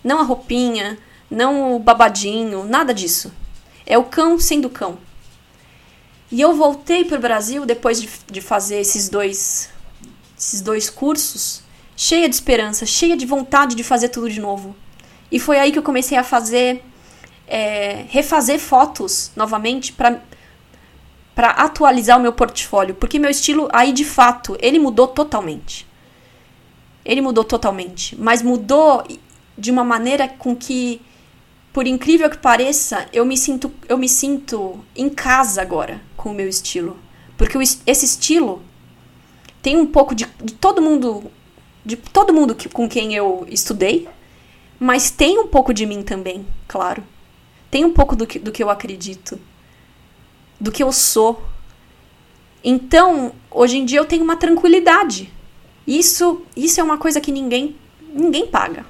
Não 0.02 0.20
a 0.20 0.22
roupinha, 0.22 0.98
não 1.30 1.76
o 1.76 1.78
babadinho, 1.78 2.64
nada 2.64 2.94
disso. 2.94 3.30
É 3.84 3.98
o 3.98 4.04
cão 4.04 4.38
sendo 4.38 4.70
cão. 4.70 4.96
E 6.32 6.40
eu 6.40 6.54
voltei 6.54 7.04
para 7.04 7.18
o 7.18 7.20
Brasil 7.20 7.66
depois 7.66 8.00
de, 8.00 8.08
de 8.30 8.40
fazer 8.40 8.80
esses 8.80 9.10
dois, 9.10 9.68
esses 10.36 10.62
dois 10.62 10.88
cursos, 10.88 11.62
cheia 11.96 12.28
de 12.28 12.34
esperança, 12.34 12.86
cheia 12.86 13.16
de 13.16 13.26
vontade 13.26 13.74
de 13.74 13.84
fazer 13.84 14.08
tudo 14.08 14.28
de 14.28 14.40
novo. 14.40 14.74
E 15.30 15.38
foi 15.38 15.58
aí 15.58 15.72
que 15.72 15.78
eu 15.78 15.82
comecei 15.82 16.16
a 16.16 16.24
fazer, 16.24 16.82
é, 17.46 18.04
refazer 18.08 18.58
fotos 18.58 19.30
novamente 19.36 19.92
para 19.92 20.20
para 21.34 21.50
atualizar 21.50 22.16
o 22.16 22.22
meu 22.22 22.32
portfólio, 22.32 22.94
porque 22.94 23.18
meu 23.18 23.28
estilo 23.28 23.68
aí 23.72 23.92
de 23.92 24.04
fato 24.04 24.56
ele 24.60 24.78
mudou 24.78 25.08
totalmente. 25.08 25.84
Ele 27.04 27.20
mudou 27.20 27.42
totalmente, 27.42 28.16
mas 28.16 28.40
mudou 28.40 29.04
de 29.58 29.68
uma 29.72 29.82
maneira 29.82 30.28
com 30.28 30.54
que 30.54 31.00
por 31.74 31.88
incrível 31.88 32.30
que 32.30 32.38
pareça, 32.38 33.08
eu 33.12 33.26
me 33.26 33.36
sinto, 33.36 33.68
eu 33.88 33.98
me 33.98 34.08
sinto 34.08 34.78
em 34.94 35.10
casa 35.10 35.60
agora 35.60 36.00
com 36.16 36.30
o 36.30 36.34
meu 36.34 36.48
estilo. 36.48 36.96
Porque 37.36 37.58
esse 37.58 38.04
estilo 38.04 38.62
tem 39.60 39.76
um 39.76 39.84
pouco 39.84 40.14
de, 40.14 40.24
de 40.40 40.54
todo 40.54 40.80
mundo, 40.80 41.24
de 41.84 41.96
todo 41.96 42.32
mundo 42.32 42.54
que, 42.54 42.68
com 42.68 42.88
quem 42.88 43.14
eu 43.14 43.46
estudei, 43.48 44.08
mas 44.78 45.10
tem 45.10 45.38
um 45.38 45.46
pouco 45.46 45.72
de 45.72 45.86
mim 45.86 46.02
também, 46.02 46.46
claro. 46.66 47.02
Tem 47.70 47.84
um 47.84 47.92
pouco 47.92 48.16
do 48.16 48.26
que, 48.26 48.38
do 48.38 48.52
que 48.52 48.62
eu 48.62 48.70
acredito, 48.70 49.38
do 50.60 50.72
que 50.72 50.82
eu 50.82 50.92
sou. 50.92 51.42
Então, 52.62 53.32
hoje 53.50 53.78
em 53.78 53.84
dia 53.84 53.98
eu 53.98 54.04
tenho 54.04 54.24
uma 54.24 54.36
tranquilidade. 54.36 55.32
Isso, 55.86 56.42
isso 56.56 56.80
é 56.80 56.82
uma 56.82 56.96
coisa 56.96 57.20
que 57.20 57.30
ninguém, 57.30 57.76
ninguém 58.12 58.46
paga. 58.46 58.86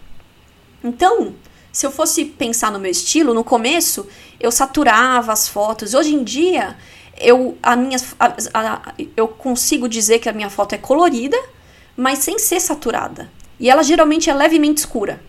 Então, 0.83 1.35
se 1.73 1.87
eu 1.87 1.91
fosse 1.91 2.25
pensar 2.25 2.71
no 2.71 2.79
meu 2.79 2.91
estilo, 2.91 3.35
no 3.35 3.43
começo 3.43 4.07
eu 4.39 4.53
saturava 4.53 5.33
as 5.33 5.49
fotos. 5.49 5.95
Hoje 5.95 6.15
em 6.15 6.23
dia 6.23 6.77
eu, 7.19 7.59
a 7.63 7.75
minha, 7.75 7.99
a, 8.19 8.27
a, 8.55 8.95
eu 9.17 9.27
consigo 9.27 9.89
dizer 9.89 10.19
que 10.19 10.29
a 10.29 10.33
minha 10.33 10.51
foto 10.51 10.75
é 10.75 10.79
colorida, 10.79 11.37
mas 11.97 12.21
sem 12.21 12.39
ser 12.39 12.61
saturada. 12.61 13.31
E 13.59 13.71
ela 13.71 13.83
geralmente 13.83 14.29
é 14.29 14.35
levemente 14.35 14.79
escura. 14.79 15.23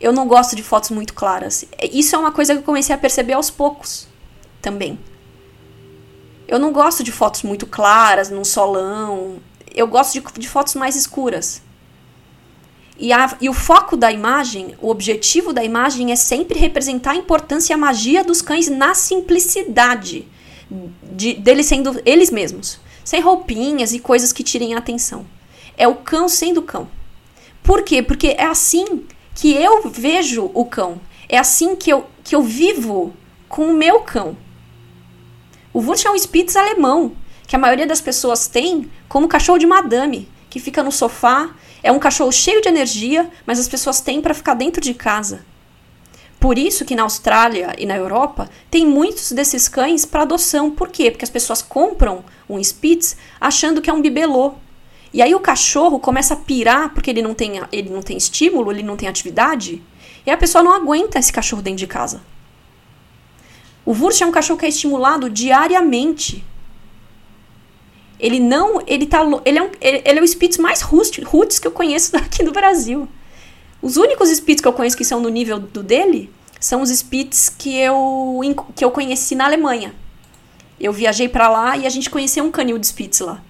Eu 0.00 0.12
não 0.12 0.26
gosto 0.26 0.56
de 0.56 0.62
fotos 0.62 0.90
muito 0.90 1.14
claras. 1.14 1.64
Isso 1.92 2.16
é 2.16 2.18
uma 2.18 2.32
coisa 2.32 2.54
que 2.54 2.60
eu 2.60 2.64
comecei 2.64 2.94
a 2.94 2.98
perceber 2.98 3.34
aos 3.34 3.50
poucos 3.50 4.08
também. 4.60 4.98
Eu 6.48 6.58
não 6.58 6.72
gosto 6.72 7.04
de 7.04 7.12
fotos 7.12 7.42
muito 7.44 7.66
claras, 7.66 8.28
num 8.28 8.44
solão. 8.44 9.36
Eu 9.74 9.86
gosto 9.86 10.12
de, 10.12 10.40
de 10.40 10.48
fotos 10.48 10.74
mais 10.74 10.96
escuras. 10.96 11.62
E, 12.98 13.12
a, 13.12 13.36
e 13.40 13.48
o 13.48 13.54
foco 13.54 13.96
da 13.96 14.12
imagem, 14.12 14.76
o 14.80 14.90
objetivo 14.90 15.52
da 15.52 15.64
imagem 15.64 16.12
é 16.12 16.16
sempre 16.16 16.58
representar 16.58 17.12
a 17.12 17.16
importância 17.16 17.72
e 17.72 17.74
a 17.74 17.78
magia 17.78 18.22
dos 18.22 18.42
cães 18.42 18.68
na 18.68 18.94
simplicidade 18.94 20.28
de, 21.02 21.34
deles 21.34 21.66
sendo 21.66 22.00
eles 22.04 22.30
mesmos, 22.30 22.78
sem 23.04 23.20
roupinhas 23.20 23.92
e 23.92 23.98
coisas 23.98 24.32
que 24.32 24.42
tirem 24.42 24.74
a 24.74 24.78
atenção. 24.78 25.24
É 25.76 25.86
o 25.88 25.94
cão 25.94 26.28
sendo 26.28 26.62
cão. 26.62 26.88
Por 27.62 27.82
quê? 27.82 28.02
Porque 28.02 28.28
é 28.38 28.44
assim 28.44 29.04
que 29.34 29.52
eu 29.52 29.88
vejo 29.88 30.50
o 30.54 30.64
cão. 30.64 31.00
É 31.28 31.38
assim 31.38 31.76
que 31.76 31.90
eu, 31.90 32.06
que 32.22 32.34
eu 32.34 32.42
vivo 32.42 33.14
com 33.48 33.66
o 33.66 33.74
meu 33.74 34.00
cão. 34.00 34.36
O 35.72 35.80
Wurst 35.80 36.04
é 36.04 36.10
um 36.10 36.18
Spitz 36.18 36.56
alemão, 36.56 37.12
que 37.46 37.56
a 37.56 37.58
maioria 37.58 37.86
das 37.86 38.00
pessoas 38.00 38.46
tem 38.46 38.90
como 39.08 39.28
cachorro 39.28 39.58
de 39.58 39.66
madame, 39.66 40.28
que 40.50 40.60
fica 40.60 40.82
no 40.82 40.92
sofá 40.92 41.54
é 41.82 41.90
um 41.90 41.98
cachorro 41.98 42.30
cheio 42.30 42.62
de 42.62 42.68
energia, 42.68 43.28
mas 43.44 43.58
as 43.58 43.68
pessoas 43.68 44.00
têm 44.00 44.20
para 44.20 44.34
ficar 44.34 44.54
dentro 44.54 44.80
de 44.80 44.94
casa. 44.94 45.44
Por 46.38 46.58
isso 46.58 46.84
que 46.84 46.94
na 46.94 47.02
Austrália 47.02 47.74
e 47.78 47.86
na 47.86 47.96
Europa 47.96 48.48
tem 48.70 48.86
muitos 48.86 49.32
desses 49.32 49.68
cães 49.68 50.04
para 50.04 50.22
adoção. 50.22 50.70
Por 50.70 50.88
quê? 50.88 51.10
Porque 51.10 51.24
as 51.24 51.30
pessoas 51.30 51.62
compram 51.62 52.24
um 52.48 52.58
Spitz 52.62 53.16
achando 53.40 53.80
que 53.80 53.90
é 53.90 53.92
um 53.92 54.02
bibelô. 54.02 54.54
E 55.12 55.20
aí 55.20 55.34
o 55.34 55.40
cachorro 55.40 55.98
começa 55.98 56.34
a 56.34 56.36
pirar 56.36 56.94
porque 56.94 57.10
ele 57.10 57.20
não 57.20 57.34
tem, 57.34 57.60
ele 57.70 57.90
não 57.90 58.00
tem 58.00 58.16
estímulo, 58.16 58.72
ele 58.72 58.82
não 58.82 58.96
tem 58.96 59.08
atividade, 59.08 59.82
e 60.24 60.30
a 60.30 60.36
pessoa 60.36 60.64
não 60.64 60.72
aguenta 60.72 61.18
esse 61.18 61.32
cachorro 61.32 61.60
dentro 61.60 61.78
de 61.78 61.86
casa. 61.86 62.22
O 63.84 63.92
Wurst 63.92 64.20
é 64.22 64.26
um 64.26 64.30
cachorro 64.30 64.58
que 64.58 64.64
é 64.64 64.68
estimulado 64.68 65.28
diariamente. 65.28 66.44
Ele 68.18 68.38
não, 68.38 68.80
ele 68.86 69.06
tá, 69.06 69.20
ele 69.44 69.58
é, 69.58 69.62
um, 69.62 69.70
ele, 69.80 70.18
é 70.18 70.22
o 70.22 70.26
Spitz 70.26 70.56
mais 70.56 70.80
roots 70.80 71.58
que 71.58 71.66
eu 71.66 71.72
conheço 71.72 72.14
aqui 72.16 72.44
do 72.44 72.52
Brasil. 72.52 73.08
Os 73.82 73.96
únicos 73.96 74.30
Spitz 74.30 74.62
que 74.62 74.68
eu 74.68 74.72
conheço 74.72 74.96
que 74.96 75.04
são 75.04 75.20
no 75.20 75.28
nível 75.28 75.58
do 75.58 75.82
dele 75.82 76.32
são 76.60 76.80
os 76.80 76.90
Spitz 76.90 77.48
que 77.48 77.76
eu, 77.76 78.40
que 78.76 78.84
eu 78.84 78.92
conheci 78.92 79.34
na 79.34 79.46
Alemanha. 79.46 79.92
Eu 80.78 80.92
viajei 80.92 81.28
para 81.28 81.50
lá 81.50 81.76
e 81.76 81.84
a 81.84 81.90
gente 81.90 82.08
conheceu 82.08 82.44
um 82.44 82.50
canil 82.52 82.78
de 82.78 82.86
Spitz 82.86 83.18
lá. 83.18 83.42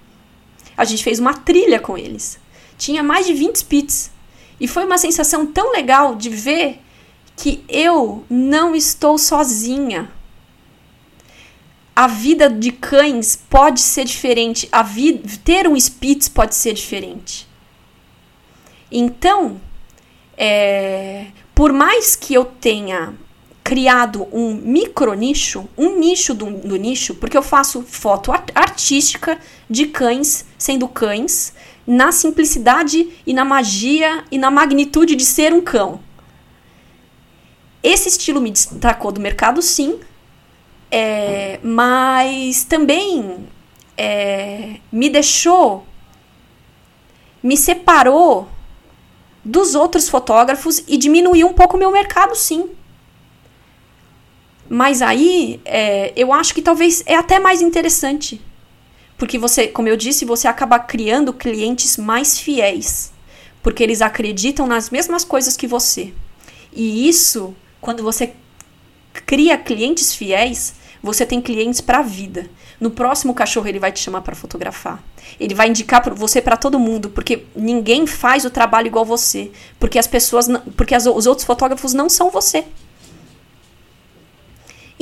A 0.77 0.85
gente 0.85 1.05
fez 1.05 1.19
uma 1.19 1.35
trilha 1.35 1.79
com 1.79 1.97
eles. 1.97 2.39
Tinha 2.79 3.03
mais 3.03 3.27
de 3.27 3.35
20 3.35 3.57
Spitz. 3.57 4.11
E 4.59 4.69
foi 4.69 4.85
uma 4.85 4.99
sensação 4.99 5.47
tão 5.47 5.73
legal 5.73 6.15
de 6.15 6.31
ver 6.31 6.81
que 7.37 7.65
eu 7.69 8.25
não 8.29 8.75
estou 8.75 9.19
sozinha. 9.19 10.11
A 11.95 12.07
vida 12.07 12.49
de 12.49 12.73
cães 12.73 13.37
pode 13.37 13.81
ser 13.81 14.05
diferente. 14.05 14.69
A 14.73 14.83
vida, 14.83 15.29
ter 15.45 15.69
um 15.69 15.77
Spitz 15.77 16.29
pode 16.29 16.55
ser 16.55 16.75
diferente. 16.75 17.47
Então, 18.91 19.61
é, 20.37 21.27
por 21.55 21.73
mais 21.73 22.17
que 22.17 22.35
eu 22.35 22.45
tenha 22.45 23.15
criado 23.63 24.27
um 24.33 24.55
micro 24.55 25.15
nicho, 25.15 25.69
um 25.79 25.99
nicho 25.99 26.35
do, 26.35 26.47
do 26.51 26.77
nicho, 26.77 27.15
porque 27.15 27.37
eu 27.37 27.43
faço 27.43 27.83
foto 27.83 28.33
artística 28.55 29.39
de 29.71 29.87
cães 29.87 30.45
sendo 30.63 30.87
cães, 30.87 31.53
na 31.85 32.13
simplicidade 32.13 33.09
e 33.27 33.35
na 33.35 33.45
magia 33.45 34.25
e 34.31 34.39
na 34.39 34.51
magnitude 34.51 35.17
de 35.17 35.25
ser 35.25 35.53
um 35.53 35.61
cão. 35.61 36.01
Esse 37.83 38.09
estilo 38.09 38.41
me 38.41 38.51
destacou 38.51 39.11
do 39.11 39.21
mercado, 39.21 39.61
sim, 39.61 39.99
é, 40.89 41.59
mas 41.63 42.65
também 42.65 43.49
é, 43.99 44.77
me 44.93 45.11
deixou, 45.11 45.85
me 47.43 47.57
separou 47.57 48.49
dos 49.45 49.75
outros 49.75 50.09
fotógrafos 50.09 50.85
e 50.87 50.97
diminuir 50.97 51.43
um 51.43 51.53
pouco 51.53 51.77
o 51.77 51.79
meu 51.79 51.91
mercado, 51.91 52.37
sim. 52.37 52.71
Mas 54.75 55.03
aí 55.03 55.61
é, 55.67 56.15
eu 56.17 56.33
acho 56.33 56.55
que 56.55 56.63
talvez 56.63 57.03
é 57.05 57.15
até 57.15 57.39
mais 57.39 57.61
interessante. 57.61 58.41
Porque 59.19 59.37
você, 59.37 59.69
como 59.69 59.87
eu 59.87 59.99
disse, 59.99 60.25
você 60.25 60.49
acaba 60.49 60.79
criando 60.79 61.31
clientes 61.31 61.99
mais 61.99 62.39
fiéis. 62.39 63.13
Porque 63.63 63.83
eles 63.83 64.01
acreditam 64.01 64.67
nas 64.67 64.89
mesmas 64.89 65.27
coisas 65.27 65.59
que 65.59 65.67
você. 65.67 66.15
E 66.73 67.07
isso, 67.07 67.55
quando 67.83 68.03
você 68.03 68.33
cria 69.27 69.59
clientes 69.59 70.15
fiéis, 70.15 70.73
você 71.03 71.27
tem 71.27 71.43
clientes 71.43 71.83
para 71.83 71.99
a 71.99 72.03
vida. 72.03 72.49
No 72.81 72.91
próximo 72.91 73.35
cachorro 73.35 73.69
ele 73.69 73.79
vai 73.79 73.93
te 73.93 74.01
chamar 74.01 74.23
para 74.23 74.35
fotografar. 74.35 75.05
Ele 75.39 75.55
vai 75.55 75.69
indicar 75.69 76.03
você 76.15 76.41
para 76.41 76.57
todo 76.57 76.81
mundo, 76.81 77.11
porque 77.11 77.45
ninguém 77.55 78.07
faz 78.07 78.47
o 78.47 78.51
trabalho 78.51 78.87
igual 78.87 79.05
você, 79.05 79.51
porque 79.79 79.99
as 79.99 80.07
pessoas, 80.07 80.49
porque 80.79 80.95
as, 80.95 81.05
os 81.05 81.27
outros 81.27 81.45
fotógrafos 81.47 81.93
não 81.93 82.09
são 82.09 82.31
você. 82.31 82.65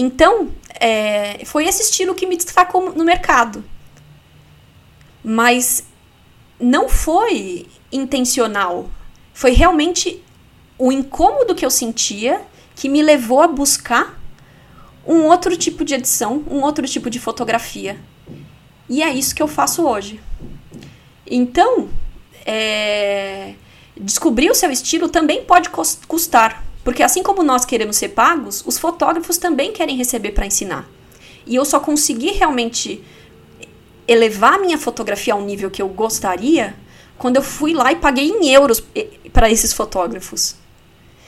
Então, 0.01 0.49
é, 0.81 1.45
foi 1.45 1.67
esse 1.67 1.83
estilo 1.83 2.15
que 2.15 2.27
me 2.27 2.35
destacou 2.35 2.91
no 2.95 3.05
mercado. 3.05 3.63
Mas 5.23 5.85
não 6.59 6.89
foi 6.89 7.67
intencional. 7.93 8.89
Foi 9.35 9.51
realmente 9.51 10.25
o 10.79 10.91
incômodo 10.91 11.55
que 11.55 11.67
eu 11.67 11.71
sentia 11.71 12.41
que 12.75 12.89
me 12.89 13.03
levou 13.03 13.43
a 13.43 13.47
buscar 13.47 14.19
um 15.07 15.25
outro 15.27 15.55
tipo 15.55 15.85
de 15.85 15.93
edição, 15.93 16.43
um 16.51 16.63
outro 16.63 16.87
tipo 16.87 17.11
de 17.11 17.21
fotografia. 17.21 18.01
E 18.89 19.03
é 19.03 19.11
isso 19.11 19.35
que 19.35 19.43
eu 19.43 19.49
faço 19.49 19.87
hoje. 19.87 20.19
Então, 21.27 21.91
é, 22.47 23.53
descobrir 23.95 24.51
o 24.51 24.55
seu 24.55 24.71
estilo 24.71 25.11
também 25.11 25.45
pode 25.45 25.69
custar, 26.09 26.65
porque 26.83 27.03
assim 27.03 27.23
como 27.23 27.43
nós 27.43 27.65
queremos 27.65 27.97
ser 27.97 28.11
pagos, 28.11 28.63
os 28.67 28.79
fotógrafos 28.79 29.37
também 29.37 29.73
querem 29.73 29.97
receber 29.97 30.33
para 30.33 30.47
ensinar. 30.47 30.89
E 31.47 31.57
eu 31.57 31.65
só 31.65 31.81
consegui 31.81 32.31
realmente 32.33 33.03
elevar 34.07 34.59
minha 34.59 34.79
fotografia 34.79 35.35
ao 35.35 35.43
nível 35.43 35.71
que 35.71 35.81
eu 35.81 35.89
gostaria 35.89 36.75
quando 37.19 37.37
eu 37.37 37.43
fui 37.43 37.75
lá 37.75 37.93
e 37.93 37.97
paguei 37.97 38.29
em 38.29 38.49
euros 38.51 38.83
para 39.33 39.51
esses 39.51 39.73
fotógrafos. 39.73 40.57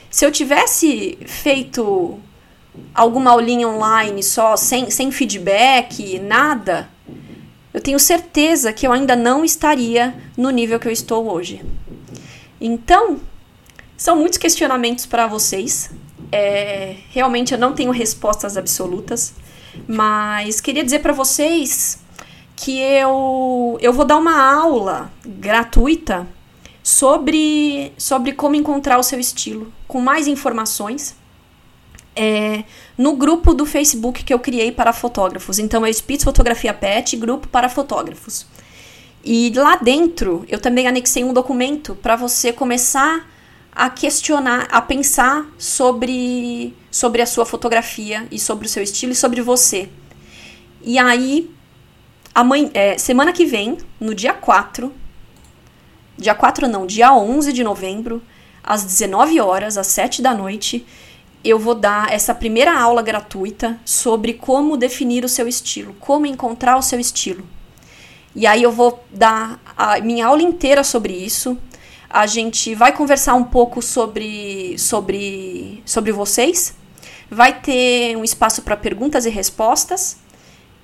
Se 0.09 0.25
eu 0.25 0.31
tivesse 0.31 1.17
feito 1.25 2.19
alguma 2.93 3.31
aulinha 3.31 3.67
online 3.67 4.21
só, 4.23 4.57
sem, 4.57 4.89
sem 4.89 5.11
feedback, 5.11 6.19
nada, 6.19 6.89
eu 7.73 7.81
tenho 7.81 7.99
certeza 7.99 8.73
que 8.73 8.85
eu 8.85 8.91
ainda 8.91 9.15
não 9.15 9.43
estaria 9.45 10.15
no 10.37 10.49
nível 10.49 10.79
que 10.79 10.87
eu 10.87 10.91
estou 10.91 11.31
hoje. 11.31 11.63
Então, 12.59 13.19
são 14.03 14.17
muitos 14.17 14.37
questionamentos 14.37 15.05
para 15.05 15.27
vocês. 15.27 15.89
É, 16.29 16.97
realmente 17.11 17.53
eu 17.53 17.57
não 17.57 17.71
tenho 17.71 17.89
respostas 17.89 18.57
absolutas, 18.57 19.33
mas 19.87 20.59
queria 20.59 20.83
dizer 20.83 20.99
para 20.99 21.13
vocês 21.13 21.99
que 22.53 22.81
eu, 22.81 23.77
eu 23.79 23.93
vou 23.93 24.03
dar 24.03 24.17
uma 24.17 24.53
aula 24.53 25.09
gratuita 25.25 26.27
sobre, 26.83 27.93
sobre 27.97 28.33
como 28.33 28.55
encontrar 28.55 28.99
o 28.99 29.03
seu 29.03 29.21
estilo, 29.21 29.71
com 29.87 30.01
mais 30.01 30.27
informações 30.27 31.15
é, 32.13 32.65
no 32.97 33.15
grupo 33.15 33.53
do 33.53 33.65
Facebook 33.65 34.25
que 34.25 34.33
eu 34.33 34.39
criei 34.39 34.69
para 34.69 34.91
fotógrafos. 34.91 35.59
Então 35.59 35.85
é 35.85 35.89
Spitz 35.89 36.25
Fotografia 36.25 36.73
Pet, 36.73 37.15
grupo 37.15 37.47
para 37.47 37.69
fotógrafos. 37.69 38.45
E 39.23 39.53
lá 39.55 39.77
dentro 39.77 40.43
eu 40.49 40.59
também 40.59 40.89
anexei 40.89 41.23
um 41.23 41.31
documento 41.31 41.95
para 41.95 42.17
você 42.17 42.51
começar 42.51 43.31
a 43.75 43.89
questionar, 43.89 44.67
a 44.71 44.81
pensar 44.81 45.45
sobre, 45.57 46.75
sobre 46.91 47.21
a 47.21 47.25
sua 47.25 47.45
fotografia 47.45 48.27
e 48.31 48.39
sobre 48.39 48.67
o 48.67 48.69
seu 48.69 48.83
estilo 48.83 49.11
e 49.11 49.15
sobre 49.15 49.41
você. 49.41 49.89
E 50.81 50.99
aí, 50.99 51.49
amanhã, 52.33 52.69
é, 52.73 52.97
semana 52.97 53.33
que 53.33 53.45
vem, 53.45 53.77
no 53.99 54.13
dia 54.13 54.33
4, 54.33 54.93
dia 56.17 56.35
4 56.35 56.67
não, 56.67 56.85
dia 56.85 57.13
11 57.13 57.51
de 57.51 57.63
novembro, 57.63 58.21
às 58.63 58.83
19 58.83 59.39
horas, 59.39 59.77
às 59.77 59.87
7 59.87 60.21
da 60.21 60.33
noite, 60.33 60.85
eu 61.43 61.59
vou 61.59 61.75
dar 61.75 62.11
essa 62.13 62.33
primeira 62.33 62.79
aula 62.79 63.01
gratuita 63.01 63.77
sobre 63.83 64.33
como 64.33 64.77
definir 64.77 65.25
o 65.25 65.29
seu 65.29 65.47
estilo, 65.47 65.95
como 65.99 66.25
encontrar 66.25 66.77
o 66.77 66.81
seu 66.81 66.99
estilo. 66.99 67.45
E 68.35 68.47
aí 68.47 68.63
eu 68.63 68.71
vou 68.71 69.03
dar 69.11 69.59
a 69.77 69.99
minha 69.99 70.25
aula 70.25 70.41
inteira 70.41 70.83
sobre 70.83 71.13
isso. 71.13 71.57
A 72.13 72.27
gente 72.27 72.75
vai 72.75 72.95
conversar 72.95 73.33
um 73.33 73.43
pouco 73.43 73.81
sobre 73.81 74.77
sobre 74.77 75.81
sobre 75.83 76.11
vocês. 76.11 76.75
Vai 77.27 77.59
ter 77.59 78.15
um 78.15 78.23
espaço 78.23 78.61
para 78.61 78.77
perguntas 78.77 79.25
e 79.25 79.31
respostas. 79.31 80.17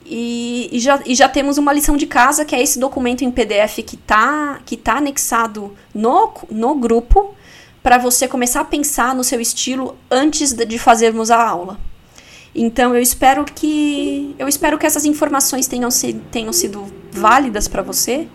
E, 0.04 0.70
e, 0.72 0.80
já, 0.80 1.00
e 1.06 1.14
já 1.14 1.30
temos 1.30 1.60
uma 1.60 1.72
lição 1.72 1.96
de 1.96 2.08
casa, 2.08 2.44
que 2.44 2.56
é 2.56 2.62
esse 2.64 2.80
documento 2.80 3.24
em 3.24 3.30
PDF 3.30 3.76
que 3.86 3.94
está 3.94 4.60
que 4.66 4.76
tá 4.76 4.98
anexado 4.98 5.76
no, 5.94 6.34
no 6.50 6.74
grupo 6.74 7.36
para 7.84 8.00
você 8.00 8.28
começar 8.28 8.62
a 8.62 8.66
pensar 8.66 9.14
no 9.14 9.24
seu 9.24 9.40
estilo 9.40 9.96
antes 10.10 10.52
de 10.52 10.80
fazermos 10.80 11.30
a 11.30 11.48
aula. 11.48 11.80
Então 12.56 12.96
eu 12.96 13.02
espero 13.04 13.46
que 13.46 14.36
eu 14.40 14.48
espero 14.48 14.80
que 14.80 14.86
essas 14.88 15.06
informações 15.06 15.68
tenham, 15.68 15.92
se, 15.92 16.14
tenham 16.32 16.52
sido 16.52 16.92
válidas 17.12 17.68
para 17.68 17.84
você 17.84 18.28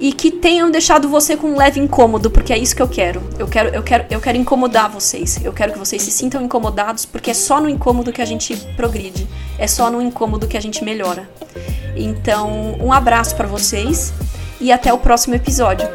e 0.00 0.12
que 0.12 0.30
tenham 0.30 0.70
deixado 0.70 1.08
você 1.08 1.36
com 1.36 1.48
um 1.48 1.56
leve 1.56 1.80
incômodo, 1.80 2.30
porque 2.30 2.52
é 2.52 2.58
isso 2.58 2.74
que 2.74 2.82
eu 2.82 2.88
quero. 2.88 3.22
Eu 3.38 3.46
quero 3.46 3.68
eu 3.70 3.82
quero 3.82 4.04
eu 4.10 4.20
quero 4.20 4.38
incomodar 4.38 4.90
vocês. 4.90 5.40
Eu 5.42 5.52
quero 5.52 5.72
que 5.72 5.78
vocês 5.78 6.02
se 6.02 6.10
sintam 6.10 6.42
incomodados, 6.42 7.04
porque 7.04 7.30
é 7.30 7.34
só 7.34 7.60
no 7.60 7.68
incômodo 7.68 8.12
que 8.12 8.22
a 8.22 8.26
gente 8.26 8.56
progride. 8.76 9.26
É 9.58 9.66
só 9.66 9.90
no 9.90 10.02
incômodo 10.02 10.46
que 10.46 10.56
a 10.56 10.60
gente 10.60 10.84
melhora. 10.84 11.28
Então, 11.96 12.76
um 12.80 12.92
abraço 12.92 13.36
para 13.36 13.46
vocês 13.46 14.12
e 14.60 14.72
até 14.72 14.92
o 14.92 14.98
próximo 14.98 15.34
episódio. 15.34 15.86